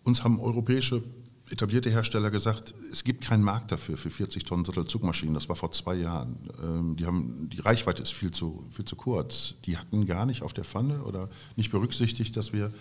uns 0.03 0.23
haben 0.23 0.39
europäische 0.39 1.03
etablierte 1.51 1.89
Hersteller 1.89 2.31
gesagt, 2.31 2.73
es 2.91 3.03
gibt 3.03 3.23
keinen 3.23 3.43
Markt 3.43 3.71
dafür 3.71 3.97
für 3.97 4.09
40 4.09 4.43
Tonnen 4.43 4.65
Sattelzugmaschinen. 4.65 5.33
Das 5.33 5.49
war 5.49 5.55
vor 5.55 5.71
zwei 5.71 5.95
Jahren. 5.95 6.37
Ähm, 6.63 6.95
die, 6.95 7.05
haben, 7.05 7.49
die 7.51 7.59
Reichweite 7.59 8.03
ist 8.03 8.13
viel 8.13 8.31
zu, 8.31 8.63
viel 8.71 8.85
zu 8.85 8.95
kurz. 8.95 9.55
Die 9.65 9.77
hatten 9.77 10.05
gar 10.05 10.25
nicht 10.25 10.43
auf 10.43 10.53
der 10.53 10.63
Pfanne 10.63 11.03
oder 11.03 11.29
nicht 11.55 11.71
berücksichtigt, 11.71 12.37
dass 12.37 12.53
wir 12.53 12.71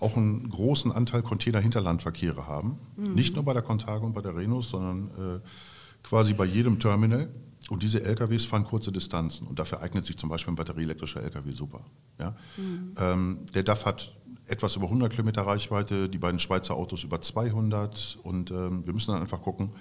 auch 0.00 0.16
einen 0.16 0.48
großen 0.48 0.92
Anteil 0.92 1.22
Container-Hinterlandverkehre 1.22 2.46
haben. 2.46 2.78
Mhm. 2.96 3.14
Nicht 3.14 3.34
nur 3.34 3.44
bei 3.44 3.52
der 3.52 3.62
Contago 3.62 4.06
und 4.06 4.12
bei 4.12 4.20
der 4.20 4.36
Renus, 4.36 4.70
sondern 4.70 5.08
äh, 5.08 5.40
quasi 6.02 6.34
bei 6.34 6.44
jedem 6.44 6.78
Terminal. 6.78 7.28
Und 7.68 7.82
diese 7.82 8.02
LKWs 8.02 8.44
fahren 8.44 8.64
kurze 8.64 8.92
Distanzen. 8.92 9.46
Und 9.46 9.58
dafür 9.58 9.80
eignet 9.80 10.04
sich 10.04 10.16
zum 10.16 10.28
Beispiel 10.28 10.52
ein 10.52 10.56
batterieelektrischer 10.56 11.22
LKW 11.22 11.50
super. 11.50 11.80
Ja? 12.18 12.36
Mhm. 12.56 12.94
Ähm, 12.98 13.38
der 13.54 13.62
DAF 13.64 13.86
hat 13.86 14.14
etwas 14.46 14.76
über 14.76 14.86
100 14.86 15.10
Kilometer 15.10 15.42
Reichweite, 15.42 16.08
die 16.08 16.18
beiden 16.18 16.38
Schweizer 16.38 16.74
Autos 16.74 17.02
über 17.02 17.20
200 17.20 18.18
und 18.22 18.50
ähm, 18.50 18.86
wir 18.86 18.92
müssen 18.92 19.12
dann 19.12 19.20
einfach 19.20 19.42
gucken, 19.42 19.72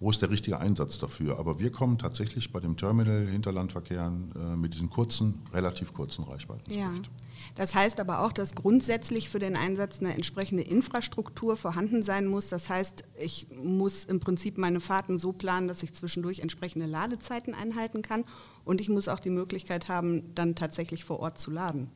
wo 0.00 0.10
ist 0.10 0.22
der 0.22 0.30
richtige 0.30 0.58
Einsatz 0.58 0.98
dafür. 0.98 1.38
Aber 1.38 1.60
wir 1.60 1.70
kommen 1.70 1.98
tatsächlich 1.98 2.52
bei 2.52 2.58
dem 2.58 2.76
Terminal 2.76 3.26
Hinterlandverkehren 3.26 4.32
äh, 4.34 4.56
mit 4.56 4.74
diesen 4.74 4.88
kurzen, 4.88 5.42
relativ 5.52 5.92
kurzen 5.92 6.24
Reichweiten 6.24 6.72
ja. 6.72 6.88
zurecht. 6.88 7.10
Das 7.54 7.74
heißt 7.74 8.00
aber 8.00 8.20
auch, 8.20 8.32
dass 8.32 8.54
grundsätzlich 8.54 9.28
für 9.28 9.38
den 9.38 9.56
Einsatz 9.56 10.00
eine 10.00 10.14
entsprechende 10.14 10.62
Infrastruktur 10.62 11.56
vorhanden 11.56 12.02
sein 12.02 12.26
muss. 12.26 12.48
Das 12.48 12.68
heißt, 12.68 13.04
ich 13.18 13.46
muss 13.62 14.04
im 14.04 14.20
Prinzip 14.20 14.56
meine 14.56 14.80
Fahrten 14.80 15.18
so 15.18 15.32
planen, 15.32 15.68
dass 15.68 15.82
ich 15.82 15.92
zwischendurch 15.92 16.40
entsprechende 16.40 16.86
Ladezeiten 16.86 17.54
einhalten 17.54 18.02
kann 18.02 18.24
und 18.64 18.80
ich 18.80 18.88
muss 18.88 19.08
auch 19.08 19.20
die 19.20 19.30
Möglichkeit 19.30 19.88
haben, 19.88 20.34
dann 20.34 20.54
tatsächlich 20.54 21.04
vor 21.04 21.20
Ort 21.20 21.38
zu 21.38 21.50
laden. 21.50 21.88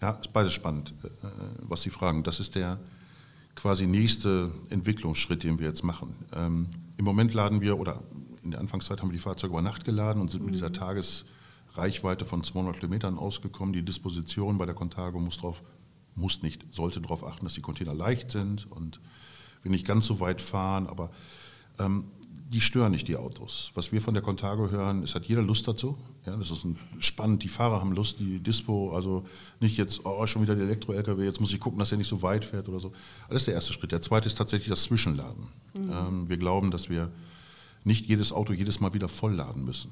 Ja, 0.00 0.12
ist 0.12 0.32
beides 0.32 0.54
spannend, 0.54 0.94
äh, 1.02 1.08
was 1.60 1.82
Sie 1.82 1.90
fragen. 1.90 2.22
Das 2.22 2.40
ist 2.40 2.54
der 2.54 2.78
quasi 3.54 3.86
nächste 3.86 4.50
Entwicklungsschritt, 4.70 5.42
den 5.42 5.58
wir 5.58 5.66
jetzt 5.66 5.82
machen. 5.82 6.14
Im 6.98 7.04
Moment 7.04 7.32
laden 7.32 7.60
wir, 7.60 7.78
oder 7.78 8.02
in 8.42 8.50
der 8.50 8.60
Anfangszeit 8.60 9.00
haben 9.00 9.08
wir 9.08 9.16
die 9.16 9.22
Fahrzeuge 9.22 9.52
über 9.52 9.62
Nacht 9.62 9.84
geladen 9.84 10.20
und 10.20 10.30
sind 10.30 10.44
mit 10.44 10.54
dieser 10.54 10.68
mhm. 10.68 10.74
Tagesreichweite 10.74 12.24
von 12.26 12.42
200 12.42 12.76
Kilometern 12.76 13.16
ausgekommen. 13.16 13.72
Die 13.72 13.84
Disposition 13.84 14.58
bei 14.58 14.66
der 14.66 14.74
Contago 14.74 15.20
muss 15.20 15.38
drauf, 15.38 15.62
muss 16.16 16.42
nicht, 16.42 16.66
sollte 16.74 17.00
darauf 17.00 17.24
achten, 17.24 17.46
dass 17.46 17.54
die 17.54 17.60
Container 17.60 17.94
leicht 17.94 18.32
sind 18.32 18.70
und 18.70 19.00
wir 19.62 19.70
nicht 19.70 19.86
ganz 19.86 20.06
so 20.06 20.18
weit 20.18 20.42
fahren, 20.42 20.88
aber 20.88 21.10
ähm, 21.78 22.10
die 22.48 22.60
stören 22.60 22.92
nicht 22.92 23.08
die 23.08 23.16
Autos. 23.16 23.70
Was 23.74 23.92
wir 23.92 24.00
von 24.00 24.14
der 24.14 24.22
Contago 24.22 24.70
hören, 24.70 25.02
es 25.02 25.14
hat 25.14 25.26
jeder 25.26 25.42
Lust 25.42 25.68
dazu. 25.68 25.96
Ja, 26.24 26.34
das 26.36 26.50
ist 26.50 26.66
spannend. 27.00 27.42
Die 27.42 27.48
Fahrer 27.48 27.80
haben 27.80 27.92
Lust, 27.92 28.20
die 28.20 28.38
Dispo, 28.38 28.94
also 28.94 29.26
nicht 29.60 29.76
jetzt, 29.76 30.04
oh, 30.04 30.26
schon 30.26 30.42
wieder 30.42 30.54
der 30.54 30.64
Elektro-LKW, 30.64 31.24
jetzt 31.24 31.40
muss 31.40 31.52
ich 31.52 31.60
gucken, 31.60 31.78
dass 31.78 31.92
er 31.92 31.98
nicht 31.98 32.08
so 32.08 32.22
weit 32.22 32.44
fährt 32.44 32.68
oder 32.68 32.78
so. 32.78 32.92
Das 33.28 33.42
ist 33.42 33.48
der 33.48 33.54
erste 33.54 33.72
Schritt. 33.74 33.92
Der 33.92 34.00
zweite 34.00 34.28
ist 34.28 34.38
tatsächlich 34.38 34.68
das 34.68 34.84
Zwischenladen. 34.84 35.48
Mhm. 35.74 35.92
Ähm, 35.92 36.28
wir 36.28 36.38
glauben, 36.38 36.70
dass 36.70 36.88
wir 36.88 37.10
nicht 37.84 38.06
jedes 38.06 38.32
Auto 38.32 38.52
jedes 38.52 38.80
Mal 38.80 38.94
wieder 38.94 39.08
vollladen 39.08 39.64
müssen. 39.64 39.90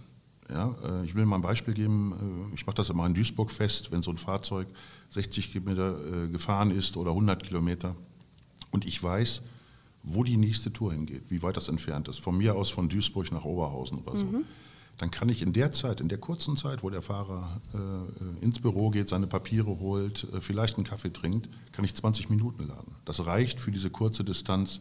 Ja, 0.48 0.74
äh, 0.82 1.04
ich 1.04 1.14
will 1.14 1.26
mal 1.26 1.36
ein 1.36 1.42
Beispiel 1.42 1.74
geben. 1.74 2.48
Äh, 2.52 2.54
ich 2.54 2.66
mache 2.66 2.76
das 2.76 2.88
immer 2.88 3.04
in 3.06 3.14
Duisburg 3.14 3.50
fest, 3.50 3.92
wenn 3.92 4.02
so 4.02 4.10
ein 4.10 4.16
Fahrzeug 4.16 4.66
60 5.10 5.52
Kilometer 5.52 6.24
äh, 6.24 6.28
gefahren 6.28 6.70
ist 6.70 6.96
oder 6.96 7.10
100 7.10 7.42
Kilometer 7.42 7.94
und 8.70 8.84
ich 8.84 9.02
weiß, 9.02 9.42
wo 10.06 10.22
die 10.22 10.36
nächste 10.36 10.72
Tour 10.72 10.92
hingeht, 10.92 11.24
wie 11.28 11.42
weit 11.42 11.56
das 11.56 11.68
entfernt 11.68 12.08
ist, 12.08 12.20
von 12.20 12.38
mir 12.38 12.54
aus 12.54 12.70
von 12.70 12.88
Duisburg 12.88 13.32
nach 13.32 13.44
Oberhausen 13.44 13.98
oder 13.98 14.16
so, 14.16 14.24
mhm. 14.24 14.44
dann 14.98 15.10
kann 15.10 15.28
ich 15.28 15.42
in 15.42 15.52
der 15.52 15.72
Zeit, 15.72 16.00
in 16.00 16.08
der 16.08 16.18
kurzen 16.18 16.56
Zeit, 16.56 16.84
wo 16.84 16.90
der 16.90 17.02
Fahrer 17.02 17.60
äh, 17.74 18.44
ins 18.44 18.60
Büro 18.60 18.90
geht, 18.90 19.08
seine 19.08 19.26
Papiere 19.26 19.80
holt, 19.80 20.28
äh, 20.32 20.40
vielleicht 20.40 20.76
einen 20.76 20.84
Kaffee 20.84 21.12
trinkt, 21.12 21.48
kann 21.72 21.84
ich 21.84 21.94
20 21.94 22.30
Minuten 22.30 22.68
laden. 22.68 22.94
Das 23.04 23.26
reicht 23.26 23.60
für 23.60 23.72
diese 23.72 23.90
kurze 23.90 24.22
Distanz, 24.22 24.80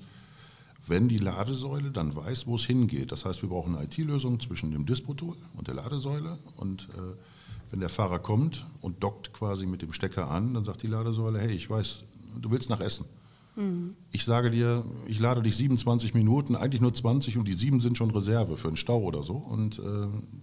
wenn 0.85 1.09
die 1.09 1.17
Ladesäule 1.17 1.89
dann 1.89 2.15
weiß, 2.15 2.45
wo 2.45 2.55
es 2.55 2.63
hingeht. 2.63 3.11
Das 3.11 3.25
heißt, 3.25 3.41
wir 3.41 3.49
brauchen 3.49 3.75
eine 3.75 3.85
IT-Lösung 3.85 4.39
zwischen 4.39 4.69
dem 4.69 4.85
Dispo-Tool 4.85 5.35
und 5.55 5.67
der 5.67 5.73
Ladesäule 5.73 6.37
und 6.55 6.87
äh, 6.93 7.71
wenn 7.71 7.79
der 7.79 7.89
Fahrer 7.89 8.19
kommt 8.19 8.67
und 8.81 9.01
dockt 9.01 9.33
quasi 9.33 9.65
mit 9.65 9.81
dem 9.81 9.91
Stecker 9.91 10.29
an, 10.29 10.53
dann 10.53 10.63
sagt 10.63 10.83
die 10.83 10.87
Ladesäule, 10.87 11.39
hey, 11.39 11.51
ich 11.51 11.67
weiß, 11.67 12.03
du 12.39 12.51
willst 12.51 12.69
nach 12.69 12.79
Essen 12.79 13.05
Mhm. 13.55 13.95
Ich 14.11 14.25
sage 14.25 14.51
dir, 14.51 14.85
ich 15.07 15.19
lade 15.19 15.41
dich 15.41 15.55
27 15.55 16.13
Minuten, 16.13 16.55
eigentlich 16.55 16.81
nur 16.81 16.93
20 16.93 17.37
und 17.37 17.47
die 17.47 17.53
sieben 17.53 17.79
sind 17.79 17.97
schon 17.97 18.11
Reserve 18.11 18.57
für 18.57 18.67
einen 18.67 18.77
Stau 18.77 19.01
oder 19.01 19.23
so 19.23 19.35
und 19.35 19.79
äh, 19.79 19.81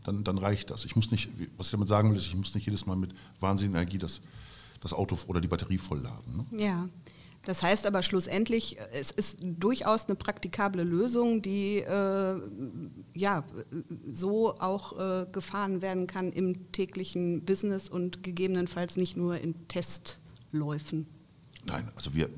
dann, 0.04 0.24
dann 0.24 0.38
reicht 0.38 0.70
das. 0.70 0.84
Ich 0.84 0.96
muss 0.96 1.10
nicht, 1.10 1.30
was 1.56 1.66
ich 1.66 1.72
damit 1.72 1.88
sagen 1.88 2.10
will, 2.10 2.16
ist, 2.16 2.26
ich 2.26 2.36
muss 2.36 2.54
nicht 2.54 2.66
jedes 2.66 2.86
Mal 2.86 2.96
mit 2.96 3.14
wahnsinniger 3.40 3.78
Energie 3.78 3.98
das, 3.98 4.20
das 4.80 4.92
Auto 4.92 5.16
oder 5.26 5.40
die 5.40 5.48
Batterie 5.48 5.78
vollladen. 5.78 6.36
Ne? 6.36 6.62
Ja. 6.62 6.88
Das 7.44 7.62
heißt 7.62 7.86
aber 7.86 8.04
schlussendlich, 8.04 8.76
es 8.92 9.10
ist 9.10 9.38
durchaus 9.40 10.06
eine 10.06 10.14
praktikable 10.14 10.84
Lösung, 10.84 11.42
die 11.42 11.78
äh, 11.78 12.40
ja, 13.14 13.44
so 14.12 14.60
auch 14.60 14.98
äh, 14.98 15.26
gefahren 15.32 15.82
werden 15.82 16.06
kann 16.06 16.30
im 16.30 16.70
täglichen 16.70 17.44
Business 17.44 17.88
und 17.88 18.22
gegebenenfalls 18.22 18.96
nicht 18.96 19.16
nur 19.16 19.38
in 19.38 19.66
Testläufen. 19.66 21.08
Nein, 21.64 21.88
also 21.96 22.14
wir, 22.14 22.28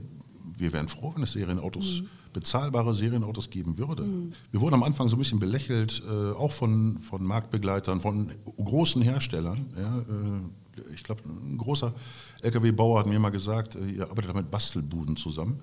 wir 0.57 0.73
wären 0.73 0.89
froh, 0.89 1.13
wenn 1.15 1.23
es 1.23 1.33
Serienautos, 1.33 2.03
mhm. 2.03 2.09
bezahlbare 2.33 2.95
Serienautos 2.95 3.51
geben 3.51 3.79
würde. 3.79 4.05
Mhm. 4.05 4.33
Wir 4.51 4.61
wurden 4.61 4.75
am 4.75 4.83
Anfang 4.83 5.09
so 5.09 5.17
ein 5.17 5.19
bisschen 5.19 5.41
belächelt, 5.41 6.03
äh, 6.09 6.33
auch 6.33 6.53
von, 6.53 6.99
von 6.99 7.25
Marktbegleitern, 7.25 8.01
von 8.01 8.31
großen 8.57 9.03
Herstellern. 9.03 9.67
Ja, 9.79 9.99
äh, 9.99 10.83
ich 10.95 11.03
glaube, 11.03 11.23
ein 11.27 11.59
großer 11.59 11.95
LKW-Bauer 12.43 13.01
hat 13.01 13.07
mir 13.07 13.19
mal 13.19 13.31
gesagt, 13.31 13.77
äh, 13.77 13.87
ihr 13.87 14.11
arbeitet 14.11 14.35
mit 14.35 14.51
Bastelbuden 14.51 15.17
zusammen. 15.17 15.61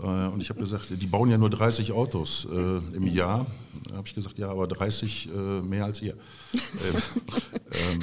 Äh, 0.00 0.28
und 0.28 0.40
ich 0.40 0.50
habe 0.50 0.60
gesagt, 0.60 0.90
die 0.90 1.06
bauen 1.06 1.30
ja 1.30 1.38
nur 1.38 1.50
30 1.50 1.92
Autos 1.92 2.46
äh, 2.50 2.96
im 2.96 3.06
Jahr. 3.06 3.46
Da 3.88 3.96
habe 3.96 4.06
ich 4.06 4.14
gesagt, 4.14 4.38
ja, 4.38 4.48
aber 4.50 4.66
30 4.66 5.28
äh, 5.28 5.62
mehr 5.62 5.84
als 5.84 6.02
ihr. 6.02 6.14
ähm, 6.52 8.00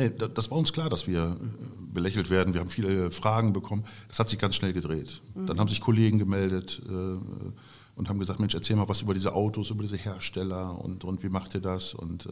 nee, 0.00 0.10
das 0.34 0.50
war 0.50 0.58
uns 0.58 0.72
klar, 0.72 0.88
dass 0.88 1.06
wir 1.06 1.36
äh, 1.40 1.92
belächelt 1.92 2.30
werden. 2.30 2.54
Wir 2.54 2.60
haben 2.60 2.68
viele 2.68 3.10
Fragen 3.10 3.52
bekommen. 3.52 3.84
Das 4.08 4.18
hat 4.18 4.28
sich 4.28 4.38
ganz 4.38 4.56
schnell 4.56 4.72
gedreht. 4.72 5.22
Mhm. 5.34 5.46
Dann 5.46 5.58
haben 5.58 5.68
sich 5.68 5.80
Kollegen 5.80 6.18
gemeldet. 6.18 6.82
Äh, 6.88 7.18
und 8.00 8.08
haben 8.08 8.18
gesagt, 8.18 8.40
Mensch, 8.40 8.54
erzähl 8.54 8.76
mal 8.76 8.88
was 8.88 9.02
über 9.02 9.12
diese 9.12 9.34
Autos, 9.34 9.68
über 9.68 9.82
diese 9.82 9.96
Hersteller 9.96 10.82
und, 10.82 11.04
und 11.04 11.22
wie 11.22 11.28
macht 11.28 11.54
ihr 11.54 11.60
das 11.60 11.92
und 11.92 12.24
äh, 12.24 12.30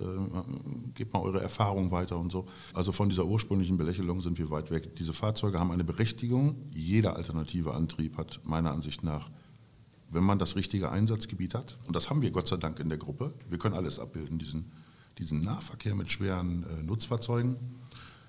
gebt 0.94 1.12
mal 1.12 1.20
eure 1.20 1.42
Erfahrung 1.42 1.90
weiter 1.90 2.16
und 2.16 2.32
so. 2.32 2.46
Also 2.72 2.90
von 2.90 3.10
dieser 3.10 3.26
ursprünglichen 3.26 3.76
Belächelung 3.76 4.22
sind 4.22 4.38
wir 4.38 4.48
weit 4.50 4.70
weg. 4.70 4.96
Diese 4.96 5.12
Fahrzeuge 5.12 5.60
haben 5.60 5.70
eine 5.70 5.84
Berechtigung. 5.84 6.56
Jeder 6.74 7.16
alternative 7.16 7.74
Antrieb 7.74 8.16
hat 8.16 8.40
meiner 8.44 8.70
Ansicht 8.70 9.02
nach, 9.04 9.30
wenn 10.10 10.24
man 10.24 10.38
das 10.38 10.56
richtige 10.56 10.90
Einsatzgebiet 10.90 11.54
hat, 11.54 11.76
und 11.86 11.94
das 11.94 12.08
haben 12.08 12.22
wir 12.22 12.30
Gott 12.30 12.48
sei 12.48 12.56
Dank 12.56 12.80
in 12.80 12.88
der 12.88 12.96
Gruppe, 12.96 13.34
wir 13.50 13.58
können 13.58 13.74
alles 13.74 13.98
abbilden, 13.98 14.38
diesen, 14.38 14.72
diesen 15.18 15.42
Nahverkehr 15.42 15.94
mit 15.94 16.10
schweren 16.10 16.64
äh, 16.64 16.82
Nutzfahrzeugen. 16.82 17.56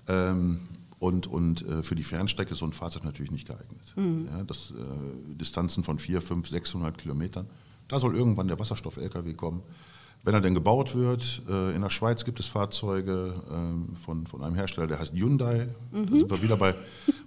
Ähm, 0.08 0.68
und, 0.98 1.26
und 1.26 1.66
äh, 1.66 1.82
für 1.82 1.94
die 1.94 2.04
Fernstrecke 2.04 2.52
ist 2.52 2.58
so 2.58 2.66
ein 2.66 2.72
Fahrzeug 2.72 3.04
natürlich 3.04 3.30
nicht 3.30 3.46
geeignet. 3.46 3.94
Mhm. 3.96 4.28
Ja, 4.30 4.44
das, 4.44 4.72
äh, 4.72 5.34
Distanzen 5.34 5.82
von 5.82 5.98
4, 5.98 6.20
5, 6.20 6.48
600 6.48 6.98
Kilometern. 6.98 7.46
Da 7.88 7.98
soll 7.98 8.14
irgendwann 8.14 8.48
der 8.48 8.58
Wasserstoff-LKW 8.58 9.32
kommen. 9.32 9.62
Wenn 10.22 10.34
er 10.34 10.42
denn 10.42 10.52
gebaut 10.52 10.94
wird, 10.94 11.42
äh, 11.48 11.74
in 11.74 11.80
der 11.80 11.88
Schweiz 11.88 12.26
gibt 12.26 12.38
es 12.38 12.46
Fahrzeuge 12.46 13.34
äh, 13.48 13.96
von, 13.96 14.26
von 14.26 14.42
einem 14.42 14.54
Hersteller, 14.54 14.86
der 14.86 14.98
heißt 14.98 15.14
Hyundai. 15.14 15.68
Mhm. 15.90 16.06
Da 16.06 16.16
sind 16.16 16.30
wir 16.30 16.42
wieder 16.42 16.56
bei 16.58 16.74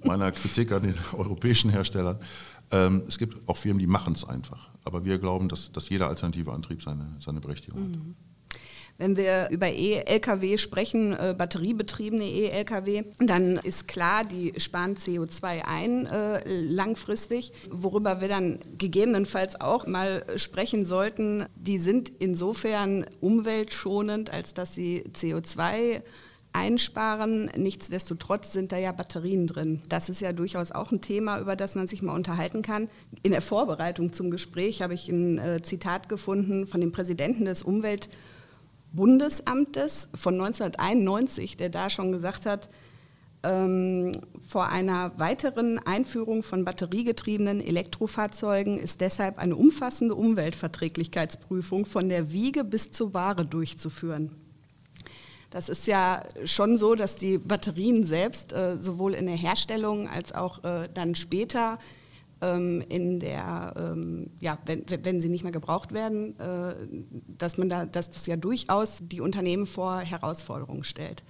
meiner 0.04 0.32
Kritik 0.32 0.72
an 0.72 0.84
den 0.84 0.96
europäischen 1.14 1.72
Herstellern. 1.72 2.20
Ähm, 2.70 3.02
es 3.08 3.18
gibt 3.18 3.50
auch 3.50 3.58
Firmen, 3.58 3.80
die 3.80 3.88
machen 3.88 4.14
es 4.14 4.24
einfach. 4.24 4.70
Aber 4.84 5.04
wir 5.04 5.18
glauben, 5.18 5.50
dass, 5.50 5.72
dass 5.72 5.90
jeder 5.90 6.08
alternative 6.08 6.54
Antrieb 6.54 6.84
seine, 6.84 7.08
seine 7.20 7.40
Berechtigung 7.40 7.82
mhm. 7.82 7.94
hat. 7.94 8.02
Wenn 8.98 9.18
wir 9.18 9.50
über 9.50 9.68
E-Lkw 9.70 10.58
sprechen, 10.58 11.14
äh, 11.14 11.34
batteriebetriebene 11.38 12.26
E-Lkw, 12.26 13.04
dann 13.20 13.58
ist 13.58 13.88
klar, 13.88 14.24
die 14.24 14.54
sparen 14.58 14.96
CO2 14.96 15.64
ein 15.66 16.06
äh, 16.06 16.42
langfristig. 16.62 17.52
Worüber 17.72 18.22
wir 18.22 18.28
dann 18.28 18.60
gegebenenfalls 18.78 19.60
auch 19.60 19.88
mal 19.88 20.24
sprechen 20.36 20.86
sollten, 20.86 21.46
die 21.56 21.80
sind 21.80 22.12
insofern 22.20 23.06
umweltschonend, 23.20 24.32
als 24.32 24.54
dass 24.54 24.76
sie 24.76 25.04
CO2 25.14 26.02
einsparen. 26.54 27.50
Nichtsdestotrotz 27.58 28.54
sind 28.54 28.72
da 28.72 28.78
ja 28.78 28.92
Batterien 28.92 29.48
drin. 29.48 29.82
Das 29.90 30.08
ist 30.08 30.22
ja 30.22 30.34
durchaus 30.34 30.72
auch 30.72 30.92
ein 30.92 31.02
Thema, 31.02 31.40
über 31.40 31.56
das 31.56 31.74
man 31.74 31.88
sich 31.88 32.04
mal 32.04 32.14
unterhalten 32.14 32.62
kann. 32.62 32.90
In 33.24 33.32
der 33.32 33.42
Vorbereitung 33.42 34.14
zum 34.14 34.30
Gespräch 34.30 34.84
habe 34.84 34.94
ich 34.94 35.10
ein 35.10 35.40
äh, 35.40 35.62
Zitat 35.64 36.10
gefunden 36.10 36.68
von 36.68 36.80
dem 36.80 36.92
Präsidenten 36.92 37.46
des 37.46 37.64
Umwelt- 37.64 38.08
Bundesamtes 38.94 40.08
von 40.16 40.36
1991, 40.36 41.58
der 41.58 41.70
da 41.70 41.90
schon 41.90 42.12
gesagt 42.12 42.46
hat, 42.46 42.70
ähm, 43.44 44.14
vor 44.48 44.70
einer 44.70 45.12
weiteren 45.20 45.80
Einführung 45.80 46.44
von 46.44 46.64
batteriegetriebenen 46.64 47.60
Elektrofahrzeugen 47.60 48.80
ist 48.80 49.02
deshalb 49.02 49.38
eine 49.38 49.56
umfassende 49.56 50.16
Umweltverträglichkeitsprüfung 50.16 51.86
von 51.86 52.08
der 52.08 52.32
Wiege 52.32 52.64
bis 52.64 52.92
zur 52.92 53.14
Ware 53.14 53.46
durchzuführen. 53.46 54.32
Das 55.50 55.70
ist 55.70 55.86
ja 55.88 56.24
schon 56.46 56.78
so, 56.78 56.96
dass 56.96 57.16
die 57.16 57.38
Batterien 57.38 58.06
selbst 58.06 58.54
äh, 58.54 58.78
sowohl 58.78 59.14
in 59.14 59.28
der 59.28 59.36
Herstellung 59.36 60.08
als 60.08 60.34
auch 60.34 60.64
äh, 60.64 60.88
dann 60.94 61.14
später 61.14 61.78
ähm, 62.44 62.84
in 62.90 63.20
der, 63.20 63.74
ähm, 63.78 64.30
ja, 64.42 64.58
wenn, 64.66 64.84
wenn 65.04 65.22
sie 65.22 65.30
nicht 65.30 65.44
mehr 65.44 65.52
gebraucht 65.52 65.94
werden, 65.94 66.38
äh, 66.40 66.76
dass 67.38 67.58
man 67.58 67.70
da, 67.70 67.86
dass 67.86 68.10
das 68.10 68.26
ja 68.26 68.36
durchaus 68.36 69.00
die 69.02 69.22
Unternehmen 69.22 69.66
vor 69.66 70.00
Herausforderungen 70.00 70.84
stellt. 70.84 71.24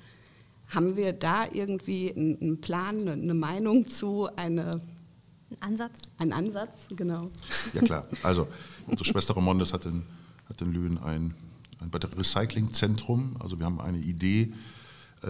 Haben 0.67 0.95
wir 0.97 1.13
da 1.13 1.45
irgendwie 1.51 2.11
einen 2.11 2.59
Plan, 2.59 3.07
eine 3.07 3.33
Meinung 3.35 3.87
zu, 3.87 4.27
eine 4.35 4.81
ein 5.51 5.69
Ansatz? 5.69 5.93
Ein 6.17 6.33
Ansatz, 6.33 6.87
genau. 6.95 7.29
Ja 7.73 7.81
klar. 7.81 8.07
Also 8.23 8.47
unsere 8.87 9.05
Schwester 9.05 9.35
Romondes 9.35 9.71
hat 9.71 9.85
in, 9.85 10.03
hat 10.49 10.59
in 10.61 10.73
Lünen 10.73 10.97
ein, 10.97 11.35
ein 11.79 11.91
Recyclingzentrum. 11.93 13.35
Also 13.39 13.59
wir 13.59 13.67
haben 13.67 13.79
eine 13.79 13.99
Idee, 13.99 14.41
äh, 14.41 14.51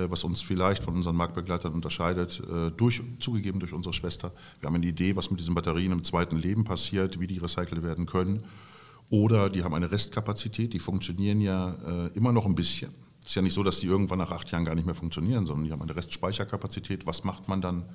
was 0.10 0.24
uns 0.24 0.42
vielleicht 0.42 0.84
von 0.84 0.96
unseren 0.96 1.16
Marktbegleitern 1.16 1.74
unterscheidet, 1.74 2.42
äh, 2.42 2.72
durch, 2.72 3.02
zugegeben 3.20 3.60
durch 3.60 3.74
unsere 3.74 3.94
Schwester. 3.94 4.32
Wir 4.60 4.68
haben 4.68 4.76
eine 4.76 4.86
Idee, 4.86 5.16
was 5.16 5.30
mit 5.30 5.40
diesen 5.40 5.56
Batterien 5.56 5.92
im 5.92 6.04
zweiten 6.04 6.38
Leben 6.38 6.64
passiert, 6.64 7.20
wie 7.20 7.28
die 7.28 7.38
recycelt 7.38 7.84
werden 7.84 8.06
können. 8.06 8.44
Oder 9.10 9.50
die 9.50 9.64
haben 9.64 9.74
eine 9.74 9.92
Restkapazität, 9.92 10.74
die 10.74 10.80
funktionieren 10.80 11.42
ja 11.42 11.76
äh, 11.86 12.08
immer 12.16 12.32
noch 12.32 12.46
ein 12.46 12.56
bisschen. 12.56 12.92
Es 13.22 13.30
ist 13.30 13.36
ja 13.36 13.42
nicht 13.42 13.54
so, 13.54 13.64
dass 13.64 13.80
die 13.80 13.88
irgendwann 13.88 14.20
nach 14.20 14.32
acht 14.32 14.52
Jahren 14.52 14.66
gar 14.66 14.76
nicht 14.76 14.86
mehr 14.86 14.96
funktionieren, 14.96 15.46
sondern 15.46 15.66
die 15.66 15.72
haben 15.72 15.82
eine 15.82 15.96
Restspeicherkapazität. 15.96 17.06
Was 17.06 17.24
macht 17.24 17.48
man 17.48 17.62
dann 17.62 17.86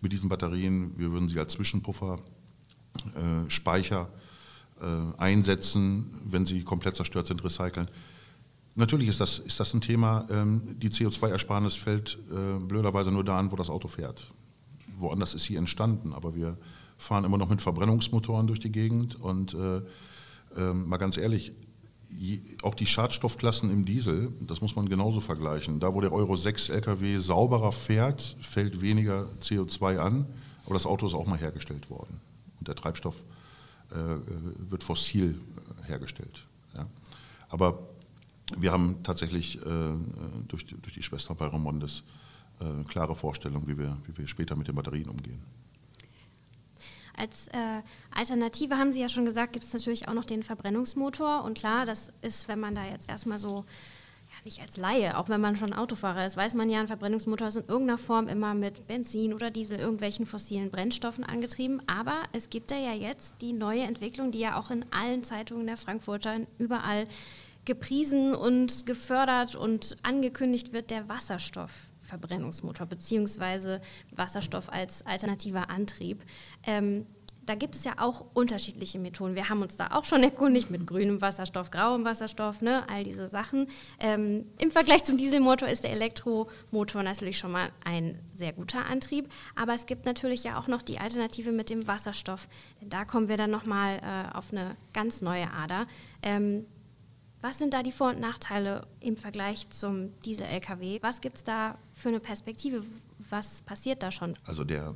mit 0.00 0.12
diesen 0.12 0.28
Batterien? 0.28 0.98
Wir 0.98 1.12
würden 1.12 1.28
sie 1.28 1.38
als 1.38 1.52
Zwischenpuffer, 1.52 2.18
äh, 3.14 3.50
Speicher 3.50 4.08
äh, 4.80 5.18
einsetzen, 5.18 6.10
wenn 6.24 6.46
sie 6.46 6.64
komplett 6.64 6.96
zerstört 6.96 7.26
sind, 7.26 7.44
recyceln. 7.44 7.88
Natürlich 8.74 9.08
ist 9.08 9.20
das, 9.20 9.38
ist 9.38 9.60
das 9.60 9.74
ein 9.74 9.80
Thema. 9.80 10.26
Ähm, 10.30 10.62
die 10.78 10.88
CO2-Ersparnis 10.88 11.74
fällt 11.74 12.18
äh, 12.30 12.58
blöderweise 12.58 13.12
nur 13.12 13.24
da 13.24 13.38
an, 13.38 13.52
wo 13.52 13.56
das 13.56 13.68
Auto 13.68 13.88
fährt. 13.88 14.26
Woanders 14.96 15.34
ist 15.34 15.44
sie 15.44 15.56
entstanden, 15.56 16.12
aber 16.12 16.34
wir 16.34 16.56
fahren 16.96 17.24
immer 17.24 17.38
noch 17.38 17.50
mit 17.50 17.60
Verbrennungsmotoren 17.60 18.46
durch 18.46 18.60
die 18.60 18.72
Gegend. 18.72 19.20
Und 19.20 19.54
äh, 19.54 19.82
äh, 20.56 20.72
mal 20.72 20.96
ganz 20.96 21.16
ehrlich, 21.16 21.52
auch 22.62 22.74
die 22.74 22.86
Schadstoffklassen 22.86 23.70
im 23.70 23.84
Diesel, 23.84 24.32
das 24.40 24.60
muss 24.60 24.76
man 24.76 24.88
genauso 24.88 25.20
vergleichen. 25.20 25.80
Da, 25.80 25.94
wo 25.94 26.00
der 26.00 26.12
Euro 26.12 26.36
6 26.36 26.68
Lkw 26.68 27.18
sauberer 27.18 27.72
fährt, 27.72 28.36
fällt 28.40 28.80
weniger 28.80 29.28
CO2 29.40 29.98
an, 29.98 30.26
aber 30.66 30.74
das 30.74 30.86
Auto 30.86 31.06
ist 31.06 31.14
auch 31.14 31.26
mal 31.26 31.38
hergestellt 31.38 31.90
worden. 31.90 32.20
Und 32.58 32.68
der 32.68 32.76
Treibstoff 32.76 33.16
äh, 33.90 33.98
äh, 33.98 34.18
wird 34.70 34.82
fossil 34.82 35.40
hergestellt. 35.86 36.46
Ja. 36.74 36.86
Aber 37.48 37.78
wir 38.58 38.72
haben 38.72 39.02
tatsächlich 39.02 39.58
äh, 39.58 39.60
durch, 40.48 40.66
die, 40.66 40.76
durch 40.76 40.94
die 40.94 41.02
Schwester 41.02 41.34
bei 41.34 41.46
Romondes 41.46 42.04
äh, 42.60 42.84
klare 42.84 43.14
Vorstellungen, 43.14 43.66
wie 43.66 43.78
wir, 43.78 43.96
wie 44.06 44.16
wir 44.16 44.28
später 44.28 44.56
mit 44.56 44.68
den 44.68 44.74
Batterien 44.74 45.08
umgehen. 45.08 45.42
Als 47.16 47.48
äh, 47.48 47.82
Alternative 48.14 48.78
haben 48.78 48.92
Sie 48.92 49.00
ja 49.00 49.08
schon 49.08 49.26
gesagt, 49.26 49.52
gibt 49.52 49.64
es 49.64 49.72
natürlich 49.72 50.08
auch 50.08 50.14
noch 50.14 50.24
den 50.24 50.42
Verbrennungsmotor. 50.42 51.44
Und 51.44 51.58
klar, 51.58 51.84
das 51.84 52.10
ist, 52.22 52.48
wenn 52.48 52.60
man 52.60 52.74
da 52.74 52.86
jetzt 52.86 53.08
erstmal 53.08 53.38
so, 53.38 53.64
ja, 54.30 54.36
nicht 54.44 54.60
als 54.60 54.76
Laie, 54.76 55.18
auch 55.18 55.28
wenn 55.28 55.40
man 55.40 55.56
schon 55.56 55.74
Autofahrer 55.74 56.24
ist, 56.24 56.36
weiß 56.36 56.54
man 56.54 56.70
ja, 56.70 56.80
ein 56.80 56.86
Verbrennungsmotor 56.86 57.48
ist 57.48 57.56
in 57.56 57.68
irgendeiner 57.68 57.98
Form 57.98 58.28
immer 58.28 58.54
mit 58.54 58.86
Benzin 58.86 59.34
oder 59.34 59.50
Diesel, 59.50 59.78
irgendwelchen 59.78 60.24
fossilen 60.24 60.70
Brennstoffen 60.70 61.24
angetrieben. 61.24 61.82
Aber 61.86 62.22
es 62.32 62.48
gibt 62.48 62.70
da 62.70 62.76
ja 62.76 62.94
jetzt 62.94 63.34
die 63.42 63.52
neue 63.52 63.82
Entwicklung, 63.82 64.32
die 64.32 64.40
ja 64.40 64.58
auch 64.58 64.70
in 64.70 64.86
allen 64.90 65.22
Zeitungen 65.22 65.66
der 65.66 65.76
Frankfurter 65.76 66.40
überall 66.58 67.06
gepriesen 67.64 68.34
und 68.34 68.86
gefördert 68.86 69.54
und 69.54 69.96
angekündigt 70.02 70.72
wird 70.72 70.90
der 70.90 71.08
Wasserstoffverbrennungsmotor 71.08 72.86
beziehungsweise 72.86 73.80
Wasserstoff 74.10 74.68
als 74.70 75.06
alternativer 75.06 75.70
Antrieb. 75.70 76.22
Ähm, 76.64 77.06
da 77.44 77.56
gibt 77.56 77.74
es 77.74 77.84
ja 77.84 77.94
auch 77.98 78.24
unterschiedliche 78.34 78.98
Methoden. 78.98 79.34
Wir 79.34 79.48
haben 79.48 79.62
uns 79.62 79.76
da 79.76 79.88
auch 79.92 80.04
schon 80.04 80.22
erkundigt 80.22 80.70
mit 80.70 80.86
grünem 80.86 81.20
Wasserstoff, 81.20 81.70
grauem 81.70 82.04
Wasserstoff, 82.04 82.62
ne, 82.62 82.88
all 82.88 83.04
diese 83.04 83.28
Sachen. 83.28 83.68
Ähm, 83.98 84.46
Im 84.58 84.70
Vergleich 84.70 85.04
zum 85.04 85.16
Dieselmotor 85.16 85.68
ist 85.68 85.84
der 85.84 85.90
Elektromotor 85.90 87.02
natürlich 87.02 87.38
schon 87.38 87.52
mal 87.52 87.70
ein 87.84 88.18
sehr 88.34 88.52
guter 88.52 88.86
Antrieb, 88.86 89.28
aber 89.56 89.74
es 89.74 89.86
gibt 89.86 90.04
natürlich 90.06 90.44
ja 90.44 90.58
auch 90.58 90.68
noch 90.68 90.82
die 90.82 90.98
Alternative 90.98 91.52
mit 91.52 91.70
dem 91.70 91.86
Wasserstoff. 91.86 92.48
Da 92.80 93.04
kommen 93.04 93.28
wir 93.28 93.36
dann 93.36 93.50
nochmal 93.50 93.98
äh, 93.98 94.36
auf 94.36 94.52
eine 94.52 94.76
ganz 94.92 95.20
neue 95.20 95.52
Ader. 95.52 95.86
Ähm, 96.22 96.66
was 97.42 97.58
sind 97.58 97.74
da 97.74 97.82
die 97.82 97.90
Vor- 97.90 98.10
und 98.10 98.20
Nachteile 98.20 98.86
im 99.00 99.16
Vergleich 99.16 99.68
zum 99.68 100.18
Diesel-LKW? 100.20 101.00
Was 101.02 101.20
gibt 101.20 101.38
es 101.38 101.44
da 101.44 101.76
für 101.92 102.08
eine 102.08 102.20
Perspektive? 102.20 102.82
Was 103.30 103.62
passiert 103.62 104.02
da 104.02 104.12
schon? 104.12 104.34
Also 104.44 104.62
der, 104.62 104.94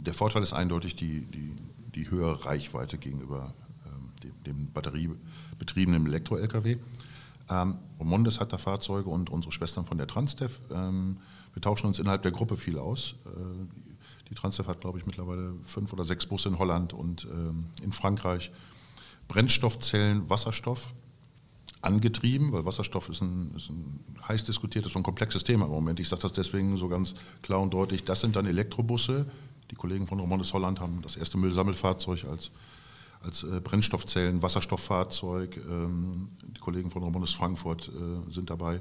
der 0.00 0.12
Vorteil 0.12 0.42
ist 0.42 0.52
eindeutig 0.52 0.96
die, 0.96 1.20
die, 1.26 1.54
die 1.94 2.10
höhere 2.10 2.44
Reichweite 2.44 2.98
gegenüber 2.98 3.54
ähm, 3.86 4.10
dem, 4.24 4.42
dem, 4.42 4.72
batteriebetriebenen 4.72 6.06
Elektro-LKW. 6.06 6.78
Ähm, 7.48 7.78
Mondes 7.98 8.40
hat 8.40 8.52
da 8.52 8.58
Fahrzeuge 8.58 9.08
und 9.08 9.30
unsere 9.30 9.52
Schwestern 9.52 9.86
von 9.86 9.96
der 9.96 10.08
Transdev. 10.08 10.60
Ähm, 10.72 11.18
wir 11.54 11.62
tauschen 11.62 11.86
uns 11.86 12.00
innerhalb 12.00 12.22
der 12.22 12.32
Gruppe 12.32 12.56
viel 12.56 12.78
aus. 12.78 13.14
Äh, 13.26 14.28
die 14.28 14.34
Transdev 14.34 14.66
hat, 14.68 14.80
glaube 14.80 14.98
ich, 14.98 15.06
mittlerweile 15.06 15.54
fünf 15.62 15.92
oder 15.92 16.04
sechs 16.04 16.26
Busse 16.26 16.48
in 16.48 16.58
Holland 16.58 16.92
und 16.92 17.28
ähm, 17.30 17.66
in 17.80 17.92
Frankreich. 17.92 18.50
Brennstoffzellen, 19.28 20.28
Wasserstoff 20.28 20.92
angetrieben, 21.86 22.52
weil 22.52 22.64
Wasserstoff 22.66 23.08
ist 23.08 23.22
ein, 23.22 23.52
ist 23.56 23.70
ein 23.70 24.00
heiß 24.28 24.44
diskutiertes 24.44 24.94
und 24.96 25.02
komplexes 25.02 25.44
Thema 25.44 25.66
im 25.66 25.70
Moment. 25.70 26.00
Ich 26.00 26.08
sage 26.08 26.22
das 26.22 26.32
deswegen 26.32 26.76
so 26.76 26.88
ganz 26.88 27.14
klar 27.42 27.60
und 27.60 27.72
deutlich. 27.72 28.04
Das 28.04 28.20
sind 28.20 28.36
dann 28.36 28.46
Elektrobusse. 28.46 29.26
Die 29.70 29.76
Kollegen 29.76 30.06
von 30.06 30.20
Romondes 30.20 30.52
Holland 30.52 30.80
haben 30.80 31.00
das 31.02 31.16
erste 31.16 31.38
Müllsammelfahrzeug 31.38 32.24
als, 32.24 32.50
als 33.20 33.44
äh, 33.44 33.60
Brennstoffzellen, 33.60 34.42
Wasserstofffahrzeug. 34.42 35.56
Ähm, 35.68 36.28
die 36.42 36.60
Kollegen 36.60 36.90
von 36.90 37.02
Romondes 37.02 37.32
Frankfurt 37.32 37.88
äh, 37.88 38.30
sind 38.30 38.50
dabei, 38.50 38.80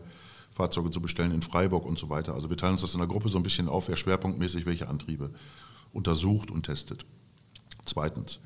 Fahrzeuge 0.52 0.90
zu 0.90 1.02
bestellen 1.02 1.32
in 1.32 1.42
Freiburg 1.42 1.86
und 1.86 2.00
so 2.00 2.10
weiter. 2.10 2.34
Also 2.34 2.50
wir 2.50 2.58
teilen 2.58 2.74
uns 2.74 2.82
das 2.82 2.94
in 2.94 3.00
der 3.00 3.08
Gruppe 3.08 3.30
so 3.30 3.38
ein 3.38 3.44
bisschen 3.44 3.70
auf, 3.70 3.88
wer 3.88 3.98
schwerpunktmäßig 3.98 4.66
welche 4.66 4.88
Antriebe 4.88 5.32
untersucht 5.94 6.50
und 6.50 6.64
testet. 6.64 7.06
Zweitens, 7.86 8.40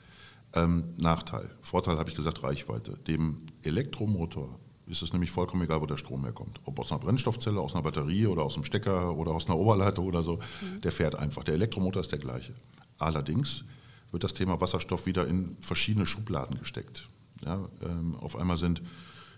ähm, 0.53 0.93
Nachteil. 0.97 1.49
Vorteil 1.61 1.97
habe 1.97 2.09
ich 2.09 2.15
gesagt, 2.15 2.43
Reichweite. 2.43 2.97
Dem 3.07 3.41
Elektromotor 3.63 4.59
ist 4.87 5.03
es 5.03 5.13
nämlich 5.13 5.31
vollkommen 5.31 5.63
egal, 5.63 5.81
wo 5.81 5.85
der 5.85 5.97
Strom 5.97 6.23
herkommt. 6.23 6.59
Ob 6.65 6.79
aus 6.79 6.91
einer 6.91 6.99
Brennstoffzelle, 6.99 7.59
aus 7.59 7.75
einer 7.75 7.83
Batterie 7.83 8.25
oder 8.25 8.43
aus 8.43 8.55
einem 8.55 8.63
Stecker 8.63 9.15
oder 9.15 9.31
aus 9.31 9.45
einer 9.45 9.57
Oberleitung 9.57 10.07
oder 10.07 10.23
so, 10.23 10.37
mhm. 10.37 10.81
der 10.81 10.91
fährt 10.91 11.15
einfach. 11.15 11.43
Der 11.43 11.53
Elektromotor 11.53 12.01
ist 12.01 12.11
der 12.11 12.19
gleiche. 12.19 12.53
Allerdings 12.97 13.63
wird 14.11 14.23
das 14.23 14.33
Thema 14.33 14.59
Wasserstoff 14.59 15.05
wieder 15.05 15.27
in 15.27 15.55
verschiedene 15.59 16.05
Schubladen 16.05 16.57
gesteckt. 16.57 17.09
Ja, 17.45 17.69
ähm, 17.83 18.15
auf 18.15 18.35
einmal 18.35 18.57
sind 18.57 18.81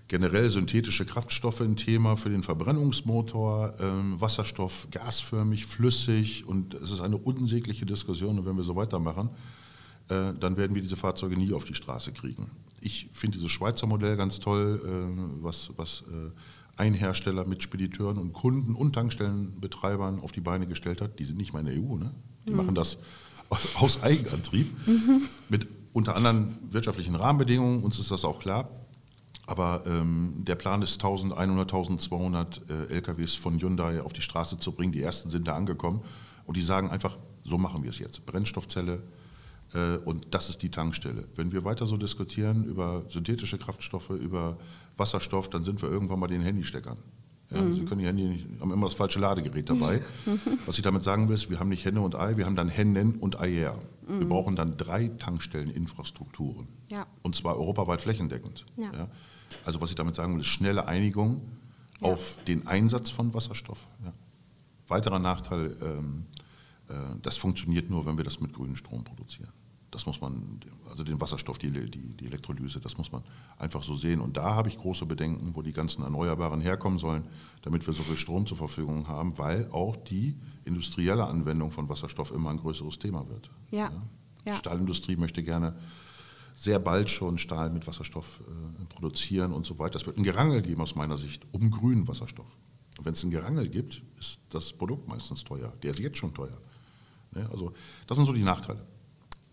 generell 0.08 0.50
synthetische 0.50 1.06
Kraftstoffe 1.06 1.62
ein 1.62 1.76
Thema 1.76 2.18
für 2.18 2.30
den 2.30 2.44
Verbrennungsmotor, 2.44 3.76
ähm, 3.80 4.20
Wasserstoff 4.20 4.88
gasförmig, 4.92 5.66
flüssig 5.66 6.46
und 6.48 6.74
es 6.74 6.92
ist 6.92 7.02
eine 7.02 7.18
unsägliche 7.18 7.86
Diskussion 7.86 8.40
und 8.40 8.46
wenn 8.46 8.58
wir 8.58 8.64
so 8.64 8.76
weitermachen, 8.76 9.30
dann 10.12 10.58
werden 10.58 10.76
wir 10.76 10.82
diese 10.82 10.98
Fahrzeuge 10.98 11.38
nie 11.38 11.54
auf 11.54 11.64
die 11.64 11.74
Straße 11.74 12.12
kriegen. 12.12 12.52
Ich 12.82 13.08
finde 13.12 13.38
dieses 13.38 13.52
Schweizer 13.52 13.88
Modell 13.88 14.18
ganz 14.18 14.40
toll, 14.40 14.82
äh, 14.84 15.44
was, 15.44 15.72
was 15.78 16.02
äh, 16.02 16.32
ein 16.78 16.94
Hersteller 16.94 17.46
mit 17.46 17.62
Spediteuren 17.62 18.18
und 18.18 18.34
Kunden 18.34 18.76
und 18.76 18.94
Tankstellenbetreibern 18.94 20.20
auf 20.20 20.32
die 20.32 20.42
Beine 20.42 20.66
gestellt 20.66 21.00
hat. 21.00 21.20
Die 21.20 21.26
sind 21.26 21.38
nicht 21.38 21.54
mal 21.54 21.60
in 21.60 21.66
der 21.66 21.76
EU, 21.76 21.98
ne? 21.98 22.12
die 22.48 22.52
mhm. 22.52 22.58
machen 22.58 22.76
das 22.76 22.98
aus 23.76 24.02
Eigenantrieb, 24.02 24.68
mhm. 24.88 25.28
mit 25.50 25.68
unter 25.94 26.16
anderem 26.16 26.58
wirtschaftlichen 26.70 27.16
Rahmenbedingungen, 27.16 27.84
uns 27.84 28.00
ist 28.00 28.12
das 28.12 28.26
auch 28.26 28.40
klar. 28.40 28.70
Aber 29.46 29.84
ähm, 29.86 30.36
der 30.38 30.56
Plan 30.56 30.82
ist 30.82 31.04
1100, 31.04 31.72
1200 31.72 32.62
äh, 32.70 32.94
LKWs 32.94 33.36
von 33.36 33.60
Hyundai 33.60 34.02
auf 34.02 34.14
die 34.14 34.22
Straße 34.22 34.58
zu 34.60 34.72
bringen. 34.72 34.94
Die 34.94 35.02
ersten 35.02 35.30
sind 35.30 35.48
da 35.48 35.56
angekommen 35.56 36.02
und 36.46 36.56
die 36.56 36.62
sagen 36.62 36.90
einfach, 36.90 37.18
so 37.44 37.58
machen 37.58 37.84
wir 37.84 37.90
es 37.90 38.00
jetzt. 38.00 38.26
Brennstoffzelle, 38.26 38.94
äh, 38.94 39.00
und 39.74 40.28
das 40.32 40.50
ist 40.50 40.62
die 40.64 40.70
Tankstelle. 40.70 41.26
Wenn 41.36 41.52
wir 41.54 41.64
weiter 41.64 41.86
so 41.86 41.96
diskutieren 41.96 42.66
über 42.66 43.04
synthetische 43.08 43.58
Kraftstoffe, 43.58 44.10
über 44.10 44.58
Wasserstoff, 44.98 45.50
dann 45.50 45.64
sind 45.64 45.82
wir 45.82 45.90
irgendwann 45.90 46.20
bei 46.20 46.28
den 46.28 46.42
Handysteckern. 46.42 46.98
Ja, 47.52 47.62
mhm. 47.62 47.76
Sie 47.76 47.86
können 47.86 48.00
die 48.00 48.08
Handy 48.08 48.24
nicht, 48.24 48.62
haben 48.62 48.72
immer 48.72 48.88
das 48.88 48.96
falsche 48.96 49.20
Ladegerät 49.20 49.70
dabei. 49.70 50.02
Was 50.66 50.78
ich 50.78 50.84
damit 50.84 51.04
sagen 51.04 51.28
will, 51.28 51.36
ist, 51.36 51.50
wir 51.50 51.60
haben 51.60 51.70
nicht 51.70 51.84
Henne 51.84 52.02
und 52.02 52.16
Ei, 52.16 52.38
wir 52.38 52.46
haben 52.46 52.56
dann 52.56 52.70
Hennen 52.70 53.16
und 53.16 53.40
Eier. 53.40 53.78
Mhm. 54.08 54.20
Wir 54.20 54.28
brauchen 54.28 54.56
dann 54.56 54.78
drei 54.78 55.10
Tankstelleninfrastrukturen. 55.10 56.68
Ja. 56.88 57.08
Und 57.22 57.36
zwar 57.36 57.58
europaweit 57.58 58.02
flächendeckend. 58.02 58.66
Ja. 58.78 59.10
Also 59.66 59.82
was 59.82 59.90
ich 59.90 59.96
damit 59.96 60.16
sagen 60.16 60.34
will, 60.34 60.42
ist 60.42 60.48
schnelle 60.48 60.88
Einigung 60.88 61.42
auf 62.02 62.38
den 62.48 62.68
Einsatz 62.68 63.10
von 63.10 63.34
Wasserstoff. 63.34 63.86
Weiterer 64.88 65.20
Nachteil, 65.20 65.76
ähm, 65.82 66.26
äh, 66.90 66.94
das 67.22 67.38
funktioniert 67.38 67.90
nur, 67.90 68.06
wenn 68.06 68.18
wir 68.18 68.24
das 68.24 68.40
mit 68.40 68.54
grünem 68.54 68.76
Strom 68.76 69.04
produzieren. 69.04 69.52
Das 69.92 70.06
muss 70.06 70.22
man, 70.22 70.62
also 70.90 71.04
den 71.04 71.20
Wasserstoff, 71.20 71.58
die, 71.58 71.70
die, 71.70 71.90
die 71.90 72.26
Elektrolyse, 72.26 72.80
das 72.80 72.98
muss 72.98 73.12
man 73.12 73.24
einfach 73.58 73.84
so 73.84 73.94
sehen. 73.94 74.22
Und 74.22 74.38
da 74.38 74.56
habe 74.56 74.70
ich 74.70 74.78
große 74.78 75.06
Bedenken, 75.06 75.54
wo 75.54 75.62
die 75.62 75.74
ganzen 75.74 76.04
Erneuerbaren 76.04 76.62
herkommen 76.62 76.98
sollen, 76.98 77.26
damit 77.62 77.86
wir 77.86 77.94
so 77.94 78.02
viel 78.02 78.16
Strom 78.16 78.46
zur 78.48 78.56
Verfügung 78.56 79.10
haben, 79.10 79.38
weil 79.38 79.70
auch 79.72 79.98
die 79.98 80.38
industrielle 80.64 81.26
Anwendung 81.26 81.72
von 81.72 81.90
Wasserstoff 81.90 82.32
immer 82.32 82.52
ein 82.52 82.58
größeres 82.58 83.00
Thema 83.00 83.28
wird. 83.28 83.52
Ja. 83.70 83.92
ja. 84.46 84.56
Stahlindustrie 84.56 85.18
möchte 85.18 85.44
gerne 85.44 85.76
sehr 86.56 86.80
bald 86.80 87.10
schon 87.10 87.38
Stahl 87.38 87.70
mit 87.70 87.86
Wasserstoff 87.86 88.42
äh, 88.48 88.86
produzieren 88.86 89.52
und 89.52 89.66
so 89.66 89.78
weiter. 89.78 89.98
Es 89.98 90.06
wird 90.06 90.18
ein 90.18 90.24
Gerangel 90.24 90.62
geben 90.62 90.82
aus 90.82 90.96
meiner 90.96 91.18
Sicht 91.18 91.46
um 91.52 91.70
grünen 91.70 92.08
Wasserstoff. 92.08 92.58
Und 92.98 93.06
wenn 93.06 93.14
es 93.14 93.24
ein 93.24 93.32
Gerangel 93.32 93.68
gibt, 93.68 94.04
ist 94.20 94.42
das 94.50 94.72
Produkt 94.72 95.08
meistens 95.08 95.44
teuer. 95.44 95.74
Der 95.82 95.92
ist 95.92 96.00
jetzt 96.00 96.18
schon 96.18 96.34
teuer. 96.34 96.58
Ne? 97.34 97.50
Also 97.52 97.74
das 98.08 98.16
sind 98.16 98.26
so 98.26 98.34
die 98.34 98.44
Nachteile. 98.44 98.86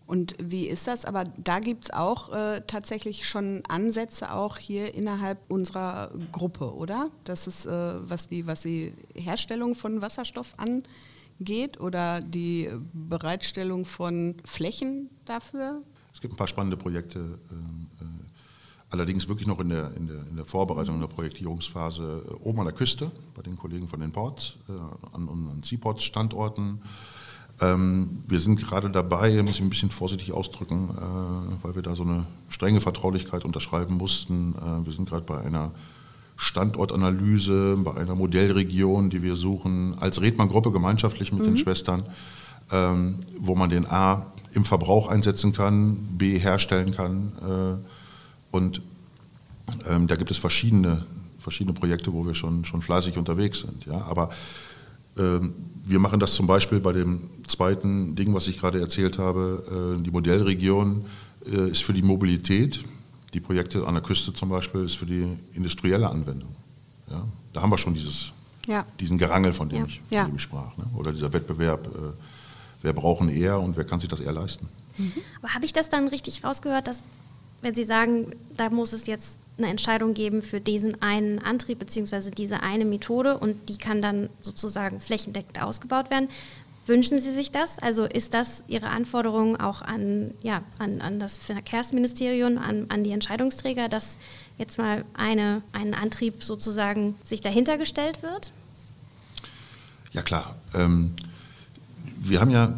Und 0.09 0.33
wie 0.41 0.65
ist 0.65 0.87
das? 0.87 1.05
Aber 1.05 1.23
da 1.37 1.59
gibt 1.59 1.83
es 1.83 1.91
auch 1.91 2.33
äh, 2.33 2.61
tatsächlich 2.65 3.29
schon 3.29 3.61
Ansätze 3.67 4.33
auch 4.33 4.57
hier 4.57 4.95
innerhalb 4.95 5.37
unserer 5.49 6.09
Gruppe, 6.31 6.73
oder? 6.73 7.11
Das 7.25 7.45
ist, 7.45 7.67
äh, 7.67 8.09
was, 8.09 8.27
die, 8.27 8.47
was 8.47 8.63
die 8.63 8.91
Herstellung 9.13 9.75
von 9.75 10.01
Wasserstoff 10.01 10.55
angeht 10.57 11.79
oder 11.79 12.21
die 12.21 12.71
Bereitstellung 12.91 13.85
von 13.85 14.37
Flächen 14.45 15.11
dafür? 15.25 15.83
Es 16.11 16.19
gibt 16.19 16.33
ein 16.33 16.37
paar 16.37 16.47
spannende 16.47 16.75
Projekte, 16.75 17.19
äh, 17.19 18.03
äh 18.03 18.07
allerdings 18.89 19.29
wirklich 19.29 19.47
noch 19.47 19.59
in 19.59 19.69
der, 19.69 19.95
in 19.95 20.07
der, 20.07 20.27
in 20.27 20.37
der 20.37 20.45
Vorbereitung, 20.45 20.95
in 20.95 21.01
der 21.01 21.07
Projektierungsphase 21.07 22.25
äh, 22.27 22.33
oben 22.43 22.61
an 22.61 22.65
der 22.65 22.73
Küste 22.73 23.11
bei 23.35 23.43
den 23.43 23.55
Kollegen 23.55 23.87
von 23.87 23.99
den 23.99 24.11
Ports, 24.11 24.57
äh, 24.69 25.15
an 25.15 25.27
unseren 25.27 25.61
Seaports-Standorten. 25.61 26.81
Ähm, 27.61 28.23
wir 28.27 28.39
sind 28.39 28.59
gerade 28.59 28.89
dabei, 28.89 29.41
muss 29.41 29.55
ich 29.55 29.61
ein 29.61 29.69
bisschen 29.69 29.91
vorsichtig 29.91 30.31
ausdrücken, 30.31 30.89
äh, 30.89 31.63
weil 31.63 31.75
wir 31.75 31.81
da 31.81 31.95
so 31.95 32.03
eine 32.03 32.25
strenge 32.47 32.79
Vertraulichkeit 32.79 33.43
unterschreiben 33.43 33.95
mussten. 33.95 34.55
Äh, 34.55 34.85
wir 34.85 34.93
sind 34.93 35.09
gerade 35.09 35.25
bei 35.25 35.39
einer 35.39 35.71
Standortanalyse, 36.37 37.77
bei 37.77 37.95
einer 37.95 38.15
Modellregion, 38.15 39.09
die 39.09 39.21
wir 39.21 39.35
suchen, 39.35 39.97
als 39.99 40.21
Redmann-Gruppe 40.21 40.71
gemeinschaftlich 40.71 41.33
mit 41.33 41.41
mhm. 41.41 41.47
den 41.47 41.57
Schwestern, 41.57 42.03
ähm, 42.71 43.15
wo 43.37 43.55
man 43.55 43.69
den 43.69 43.85
A 43.85 44.27
im 44.53 44.63
Verbrauch 44.63 45.09
einsetzen 45.09 45.51
kann, 45.51 45.97
B 46.17 46.39
herstellen 46.39 46.91
kann. 46.91 47.33
Äh, 47.41 48.55
und 48.55 48.81
ähm, 49.89 50.07
da 50.07 50.15
gibt 50.15 50.31
es 50.31 50.37
verschiedene, 50.37 51.05
verschiedene 51.39 51.73
Projekte, 51.73 52.13
wo 52.13 52.25
wir 52.25 52.33
schon, 52.33 52.63
schon 52.63 52.81
fleißig 52.81 53.17
unterwegs 53.17 53.59
sind. 53.59 53.85
Ja? 53.85 54.05
Aber 54.05 54.29
wir 55.15 55.99
machen 55.99 56.19
das 56.19 56.33
zum 56.33 56.47
Beispiel 56.47 56.79
bei 56.79 56.93
dem 56.93 57.29
zweiten 57.47 58.15
Ding, 58.15 58.33
was 58.33 58.47
ich 58.47 58.59
gerade 58.59 58.79
erzählt 58.79 59.17
habe. 59.17 59.97
Äh, 59.99 60.03
die 60.03 60.11
Modellregion 60.11 61.05
äh, 61.45 61.69
ist 61.69 61.83
für 61.83 61.93
die 61.93 62.01
Mobilität. 62.01 62.83
Die 63.33 63.39
Projekte 63.39 63.85
an 63.85 63.95
der 63.95 64.03
Küste 64.03 64.33
zum 64.33 64.49
Beispiel 64.49 64.83
ist 64.83 64.95
für 64.95 65.05
die 65.05 65.25
industrielle 65.53 66.09
Anwendung. 66.09 66.55
Ja, 67.09 67.25
da 67.53 67.61
haben 67.61 67.71
wir 67.71 67.77
schon 67.77 67.93
dieses, 67.93 68.31
ja. 68.67 68.85
diesen 68.99 69.17
Gerangel, 69.17 69.53
von 69.53 69.69
dem, 69.69 69.79
ja. 69.79 69.85
ich, 69.85 70.01
von 70.09 70.27
dem 70.27 70.35
ich 70.35 70.41
sprach. 70.41 70.77
Ne? 70.77 70.85
Oder 70.95 71.11
dieser 71.11 71.31
Wettbewerb, 71.33 71.87
äh, 71.87 72.11
wer 72.81 72.93
braucht 72.93 73.27
eher 73.29 73.59
und 73.59 73.75
wer 73.77 73.83
kann 73.83 73.99
sich 73.99 74.09
das 74.09 74.19
eher 74.19 74.31
leisten. 74.31 74.67
Mhm. 74.97 75.11
Aber 75.41 75.53
habe 75.53 75.65
ich 75.65 75.73
das 75.73 75.89
dann 75.89 76.07
richtig 76.07 76.43
rausgehört, 76.43 76.87
dass 76.87 77.01
wenn 77.61 77.75
Sie 77.75 77.83
sagen, 77.83 78.31
da 78.55 78.69
muss 78.69 78.93
es 78.93 79.07
jetzt 79.07 79.37
eine 79.59 79.67
Entscheidung 79.67 80.13
geben 80.13 80.41
für 80.41 80.59
diesen 80.59 81.01
einen 81.01 81.39
Antrieb 81.39 81.79
bzw. 81.79 82.31
diese 82.31 82.61
eine 82.61 82.85
Methode 82.85 83.37
und 83.37 83.69
die 83.69 83.77
kann 83.77 84.01
dann 84.01 84.29
sozusagen 84.39 84.99
flächendeckend 84.99 85.61
ausgebaut 85.61 86.09
werden. 86.09 86.29
Wünschen 86.87 87.21
Sie 87.21 87.35
sich 87.35 87.51
das? 87.51 87.77
Also 87.77 88.05
ist 88.05 88.33
das 88.33 88.63
Ihre 88.67 88.87
Anforderung 88.87 89.59
auch 89.59 89.83
an, 89.83 90.33
ja, 90.41 90.63
an, 90.79 91.01
an 91.01 91.19
das 91.19 91.37
Verkehrsministerium, 91.37 92.57
an, 92.57 92.87
an 92.89 93.03
die 93.03 93.11
Entscheidungsträger, 93.11 93.89
dass 93.89 94.17
jetzt 94.57 94.79
mal 94.79 95.05
eine, 95.13 95.61
ein 95.71 95.93
Antrieb 95.93 96.43
sozusagen 96.43 97.13
sich 97.23 97.41
dahinter 97.41 97.77
gestellt 97.77 98.23
wird? 98.23 98.51
Ja 100.13 100.23
klar. 100.23 100.55
Ähm, 100.73 101.13
wir 102.17 102.41
haben 102.41 102.49
ja 102.49 102.75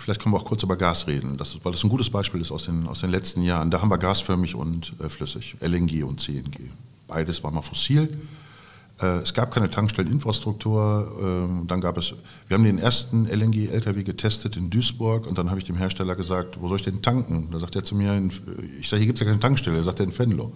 vielleicht 0.00 0.22
können 0.22 0.34
wir 0.34 0.38
auch 0.38 0.44
kurz 0.44 0.62
über 0.62 0.76
Gas 0.76 1.06
reden, 1.06 1.36
das, 1.36 1.58
weil 1.62 1.72
das 1.72 1.84
ein 1.84 1.90
gutes 1.90 2.10
Beispiel 2.10 2.40
ist 2.40 2.50
aus 2.50 2.64
den, 2.64 2.86
aus 2.86 3.00
den 3.00 3.10
letzten 3.10 3.42
Jahren. 3.42 3.70
Da 3.70 3.80
haben 3.80 3.90
wir 3.90 3.98
gasförmig 3.98 4.54
und 4.54 4.94
äh, 5.00 5.08
flüssig, 5.08 5.56
LNG 5.60 6.04
und 6.04 6.20
CNG. 6.20 6.70
Beides 7.06 7.42
war 7.44 7.50
mal 7.50 7.62
fossil. 7.62 8.08
Äh, 9.00 9.18
es 9.18 9.34
gab 9.34 9.52
keine 9.52 9.70
Tankstelleninfrastruktur. 9.70 11.16
Ähm, 11.22 11.66
dann 11.66 11.80
gab 11.80 11.96
es, 11.98 12.14
wir 12.48 12.54
haben 12.54 12.64
den 12.64 12.78
ersten 12.78 13.26
LNG-LKW 13.26 14.02
getestet 14.02 14.56
in 14.56 14.70
Duisburg 14.70 15.26
und 15.26 15.38
dann 15.38 15.50
habe 15.50 15.58
ich 15.58 15.66
dem 15.66 15.76
Hersteller 15.76 16.16
gesagt, 16.16 16.60
wo 16.60 16.68
soll 16.68 16.78
ich 16.78 16.84
denn 16.84 17.02
tanken? 17.02 17.48
Da 17.52 17.58
sagt 17.58 17.76
er 17.76 17.84
zu 17.84 17.94
mir, 17.94 18.20
ich 18.78 18.88
sage, 18.88 19.00
hier 19.00 19.06
gibt 19.06 19.18
es 19.18 19.20
ja 19.20 19.26
keine 19.26 19.40
Tankstelle. 19.40 19.76
Er 19.76 19.82
sagt 19.82 20.00
er 20.00 20.06
in 20.06 20.18
Venlo. 20.18 20.52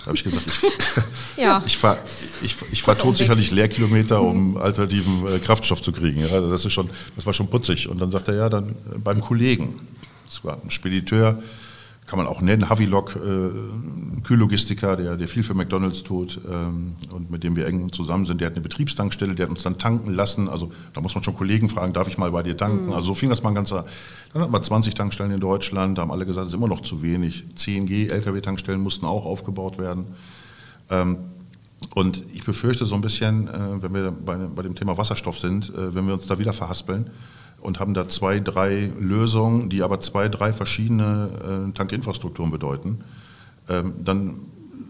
Da 0.00 0.06
habe 0.06 0.16
ich 0.16 0.24
gesagt, 0.24 0.46
ich, 0.46 1.36
ja. 1.42 1.62
ich 1.66 1.76
fahre 1.76 1.98
ich, 2.42 2.56
ich 2.70 2.82
fahr 2.82 2.96
todsicherlich 2.96 3.50
Leerkilometer, 3.50 4.20
um 4.22 4.56
alternativen 4.56 5.26
äh, 5.26 5.38
Kraftstoff 5.38 5.82
zu 5.82 5.92
kriegen. 5.92 6.20
Ja, 6.20 6.40
das, 6.40 6.64
ist 6.64 6.72
schon, 6.72 6.88
das 7.16 7.26
war 7.26 7.32
schon 7.32 7.48
putzig. 7.48 7.88
Und 7.88 8.00
dann 8.00 8.10
sagt 8.10 8.28
er, 8.28 8.34
ja, 8.34 8.48
dann 8.48 8.70
äh, 8.70 8.98
beim 8.98 9.20
Kollegen. 9.20 9.80
Das 10.26 10.44
war 10.44 10.58
ein 10.62 10.70
Spediteur, 10.70 11.42
kann 12.08 12.16
man 12.18 12.26
auch 12.26 12.40
nennen, 12.40 12.70
Havilog, 12.70 13.16
äh, 13.16 14.22
Kühllogistiker, 14.22 14.96
der, 14.96 15.18
der 15.18 15.28
viel 15.28 15.42
für 15.42 15.52
McDonalds 15.52 16.02
tut 16.02 16.40
ähm, 16.50 16.96
und 17.12 17.30
mit 17.30 17.44
dem 17.44 17.54
wir 17.54 17.66
eng 17.66 17.92
zusammen 17.92 18.24
sind. 18.24 18.40
Der 18.40 18.46
hat 18.46 18.54
eine 18.54 18.62
Betriebstankstelle, 18.62 19.34
der 19.34 19.44
hat 19.44 19.50
uns 19.50 19.62
dann 19.62 19.76
tanken 19.76 20.14
lassen. 20.14 20.48
Also 20.48 20.72
da 20.94 21.02
muss 21.02 21.14
man 21.14 21.22
schon 21.22 21.36
Kollegen 21.36 21.68
fragen, 21.68 21.92
darf 21.92 22.08
ich 22.08 22.16
mal 22.16 22.30
bei 22.30 22.42
dir 22.42 22.56
tanken? 22.56 22.86
Mhm. 22.86 22.92
Also 22.92 23.08
so 23.08 23.14
fing 23.14 23.28
das 23.28 23.42
mal 23.42 23.50
ein 23.50 23.54
ganzer. 23.54 23.84
Dann 24.32 24.42
hatten 24.42 24.52
wir 24.52 24.62
20 24.62 24.94
Tankstellen 24.94 25.32
in 25.32 25.40
Deutschland, 25.40 25.98
da 25.98 26.02
haben 26.02 26.10
alle 26.10 26.24
gesagt, 26.24 26.46
das 26.46 26.52
ist 26.52 26.56
immer 26.56 26.66
noch 26.66 26.80
zu 26.80 27.02
wenig. 27.02 27.44
CNG, 27.54 28.08
Lkw-Tankstellen 28.08 28.80
mussten 28.80 29.04
auch 29.04 29.26
aufgebaut 29.26 29.78
werden. 29.78 30.06
Ähm, 30.88 31.18
und 31.94 32.24
ich 32.32 32.42
befürchte 32.42 32.86
so 32.86 32.94
ein 32.94 33.02
bisschen, 33.02 33.48
äh, 33.48 33.82
wenn 33.82 33.92
wir 33.92 34.10
bei, 34.12 34.36
bei, 34.36 34.62
dem 34.62 34.74
Thema 34.74 34.96
Wasserstoff 34.96 35.38
sind, 35.38 35.68
äh, 35.74 35.94
wenn 35.94 36.06
wir 36.06 36.14
uns 36.14 36.26
da 36.26 36.38
wieder 36.38 36.54
verhaspeln, 36.54 37.10
und 37.60 37.80
haben 37.80 37.94
da 37.94 38.08
zwei, 38.08 38.40
drei 38.40 38.90
Lösungen, 38.98 39.68
die 39.68 39.82
aber 39.82 40.00
zwei, 40.00 40.28
drei 40.28 40.52
verschiedene 40.52 41.68
äh, 41.68 41.72
Tankinfrastrukturen 41.72 42.50
bedeuten, 42.50 43.00
ähm, 43.68 43.94
dann 44.04 44.36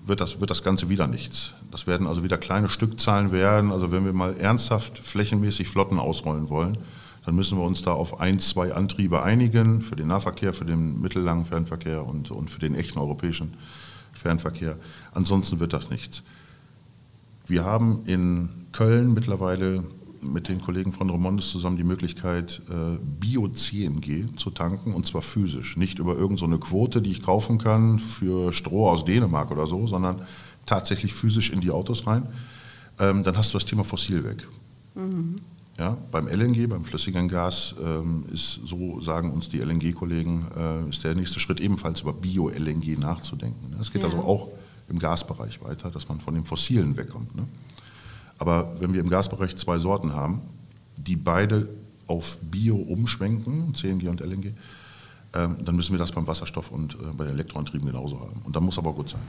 wird 0.04 0.20
das, 0.20 0.40
wird 0.40 0.50
das 0.50 0.62
Ganze 0.62 0.88
wieder 0.88 1.06
nichts. 1.06 1.54
Das 1.70 1.86
werden 1.86 2.06
also 2.06 2.22
wieder 2.22 2.38
kleine 2.38 2.68
Stückzahlen 2.68 3.30
werden. 3.30 3.72
Also 3.72 3.92
wenn 3.92 4.04
wir 4.04 4.12
mal 4.12 4.36
ernsthaft 4.38 4.98
flächenmäßig 4.98 5.68
Flotten 5.68 5.98
ausrollen 5.98 6.48
wollen, 6.48 6.78
dann 7.24 7.34
müssen 7.34 7.58
wir 7.58 7.64
uns 7.64 7.82
da 7.82 7.92
auf 7.92 8.20
ein, 8.20 8.38
zwei 8.38 8.72
Antriebe 8.72 9.22
einigen, 9.22 9.82
für 9.82 9.96
den 9.96 10.08
Nahverkehr, 10.08 10.54
für 10.54 10.64
den 10.64 11.00
mittellangen 11.00 11.44
Fernverkehr 11.44 12.06
und, 12.06 12.30
und 12.30 12.50
für 12.50 12.60
den 12.60 12.74
echten 12.74 12.98
europäischen 12.98 13.52
Fernverkehr. 14.14 14.76
Ansonsten 15.12 15.60
wird 15.60 15.74
das 15.74 15.90
nichts. 15.90 16.22
Wir 17.46 17.64
haben 17.64 18.02
in 18.06 18.48
Köln 18.72 19.12
mittlerweile 19.12 19.84
mit 20.22 20.48
den 20.48 20.60
Kollegen 20.60 20.92
von 20.92 21.10
Romondes 21.10 21.50
zusammen 21.50 21.76
die 21.76 21.84
Möglichkeit, 21.84 22.62
äh, 22.70 22.98
Bio-CNG 23.20 24.36
zu 24.36 24.50
tanken 24.50 24.94
und 24.94 25.06
zwar 25.06 25.22
physisch. 25.22 25.76
Nicht 25.76 25.98
über 25.98 26.16
irgendeine 26.16 26.54
so 26.54 26.60
Quote, 26.60 27.02
die 27.02 27.10
ich 27.10 27.22
kaufen 27.22 27.58
kann 27.58 27.98
für 27.98 28.52
Stroh 28.52 28.88
aus 28.88 29.04
Dänemark 29.04 29.50
oder 29.50 29.66
so, 29.66 29.86
sondern 29.86 30.22
tatsächlich 30.66 31.12
physisch 31.14 31.50
in 31.50 31.60
die 31.60 31.70
Autos 31.70 32.06
rein. 32.06 32.26
Ähm, 32.98 33.22
dann 33.22 33.36
hast 33.36 33.54
du 33.54 33.58
das 33.58 33.64
Thema 33.64 33.84
Fossil 33.84 34.24
weg. 34.24 34.46
Mhm. 34.94 35.36
Ja, 35.78 35.96
beim 36.10 36.26
LNG, 36.26 36.66
beim 36.66 36.84
flüssigen 36.84 37.28
Gas, 37.28 37.76
ähm, 37.80 38.24
ist, 38.32 38.60
so 38.64 39.00
sagen 39.00 39.30
uns 39.30 39.48
die 39.48 39.60
LNG-Kollegen, 39.60 40.46
äh, 40.56 40.88
ist 40.88 41.04
der 41.04 41.14
nächste 41.14 41.38
Schritt 41.38 41.60
ebenfalls 41.60 42.00
über 42.00 42.12
Bio-LNG 42.12 42.98
nachzudenken. 42.98 43.76
Es 43.80 43.92
geht 43.92 44.02
ja. 44.02 44.08
also 44.08 44.18
auch 44.18 44.48
im 44.88 44.98
Gasbereich 44.98 45.62
weiter, 45.62 45.90
dass 45.90 46.08
man 46.08 46.20
von 46.20 46.34
dem 46.34 46.42
Fossilen 46.42 46.96
wegkommt. 46.96 47.36
Ne? 47.36 47.46
Aber 48.38 48.80
wenn 48.80 48.92
wir 48.92 49.00
im 49.00 49.10
Gasbereich 49.10 49.56
zwei 49.56 49.78
Sorten 49.78 50.14
haben, 50.14 50.40
die 50.96 51.16
beide 51.16 51.68
auf 52.06 52.38
Bio 52.40 52.76
umschwenken, 52.76 53.74
CNG 53.74 54.08
und 54.08 54.20
LNG, 54.20 54.54
ähm, 55.34 55.56
dann 55.62 55.76
müssen 55.76 55.92
wir 55.92 55.98
das 55.98 56.12
beim 56.12 56.26
Wasserstoff 56.26 56.70
und 56.70 56.94
äh, 56.94 56.98
bei 57.16 57.24
den 57.24 57.34
Elektroantrieben 57.34 57.86
genauso 57.86 58.18
haben. 58.20 58.40
Und 58.44 58.56
dann 58.56 58.64
muss 58.64 58.78
aber 58.78 58.92
gut 58.92 59.10
sein. 59.10 59.20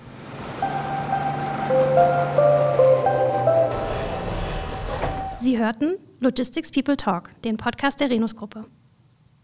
Sie 5.39 5.57
hörten 5.57 5.95
Logistics 6.19 6.71
People 6.71 6.97
Talk, 6.97 7.29
den 7.43 7.57
Podcast 7.57 7.99
der 7.99 8.09
Renus-Gruppe. 8.09 8.65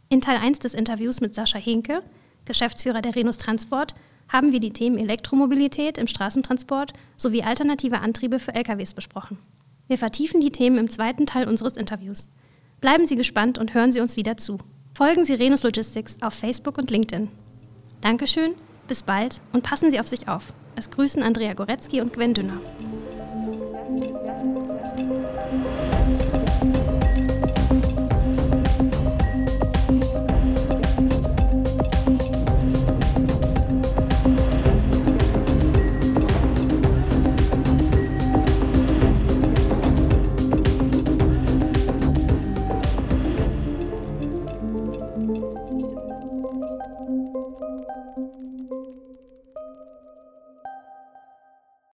In 0.09 0.21
Teil 0.21 0.37
1 0.37 0.59
des 0.59 0.73
Interviews 0.73 1.19
mit 1.19 1.35
Sascha 1.35 1.57
Henke, 1.57 2.03
Geschäftsführer 2.45 3.01
der 3.01 3.15
Renus 3.15 3.37
Transport, 3.37 3.95
haben 4.29 4.51
wir 4.51 4.59
die 4.59 4.71
Themen 4.71 4.97
Elektromobilität 4.97 5.97
im 5.97 6.07
Straßentransport 6.07 6.93
sowie 7.17 7.43
alternative 7.43 7.99
Antriebe 7.99 8.39
für 8.39 8.53
LKWs 8.53 8.93
besprochen. 8.93 9.37
Wir 9.87 9.97
vertiefen 9.97 10.41
die 10.41 10.51
Themen 10.51 10.77
im 10.77 10.89
zweiten 10.89 11.25
Teil 11.25 11.47
unseres 11.47 11.77
Interviews. 11.77 12.29
Bleiben 12.81 13.05
Sie 13.05 13.15
gespannt 13.15 13.57
und 13.57 13.73
hören 13.73 13.91
Sie 13.91 14.01
uns 14.01 14.17
wieder 14.17 14.37
zu. 14.37 14.57
Folgen 14.95 15.25
Sie 15.25 15.33
Renus 15.33 15.63
Logistics 15.63 16.17
auf 16.21 16.33
Facebook 16.33 16.77
und 16.77 16.89
LinkedIn. 16.89 17.29
Dankeschön, 18.01 18.53
bis 18.87 19.03
bald 19.03 19.41
und 19.53 19.63
passen 19.63 19.91
Sie 19.91 19.99
auf 19.99 20.07
sich 20.07 20.27
auf. 20.27 20.53
Es 20.75 20.89
grüßen 20.89 21.21
Andrea 21.23 21.53
Goretzky 21.53 22.01
und 22.01 22.13
Gwen 22.13 22.33
Dünner. 22.33 22.59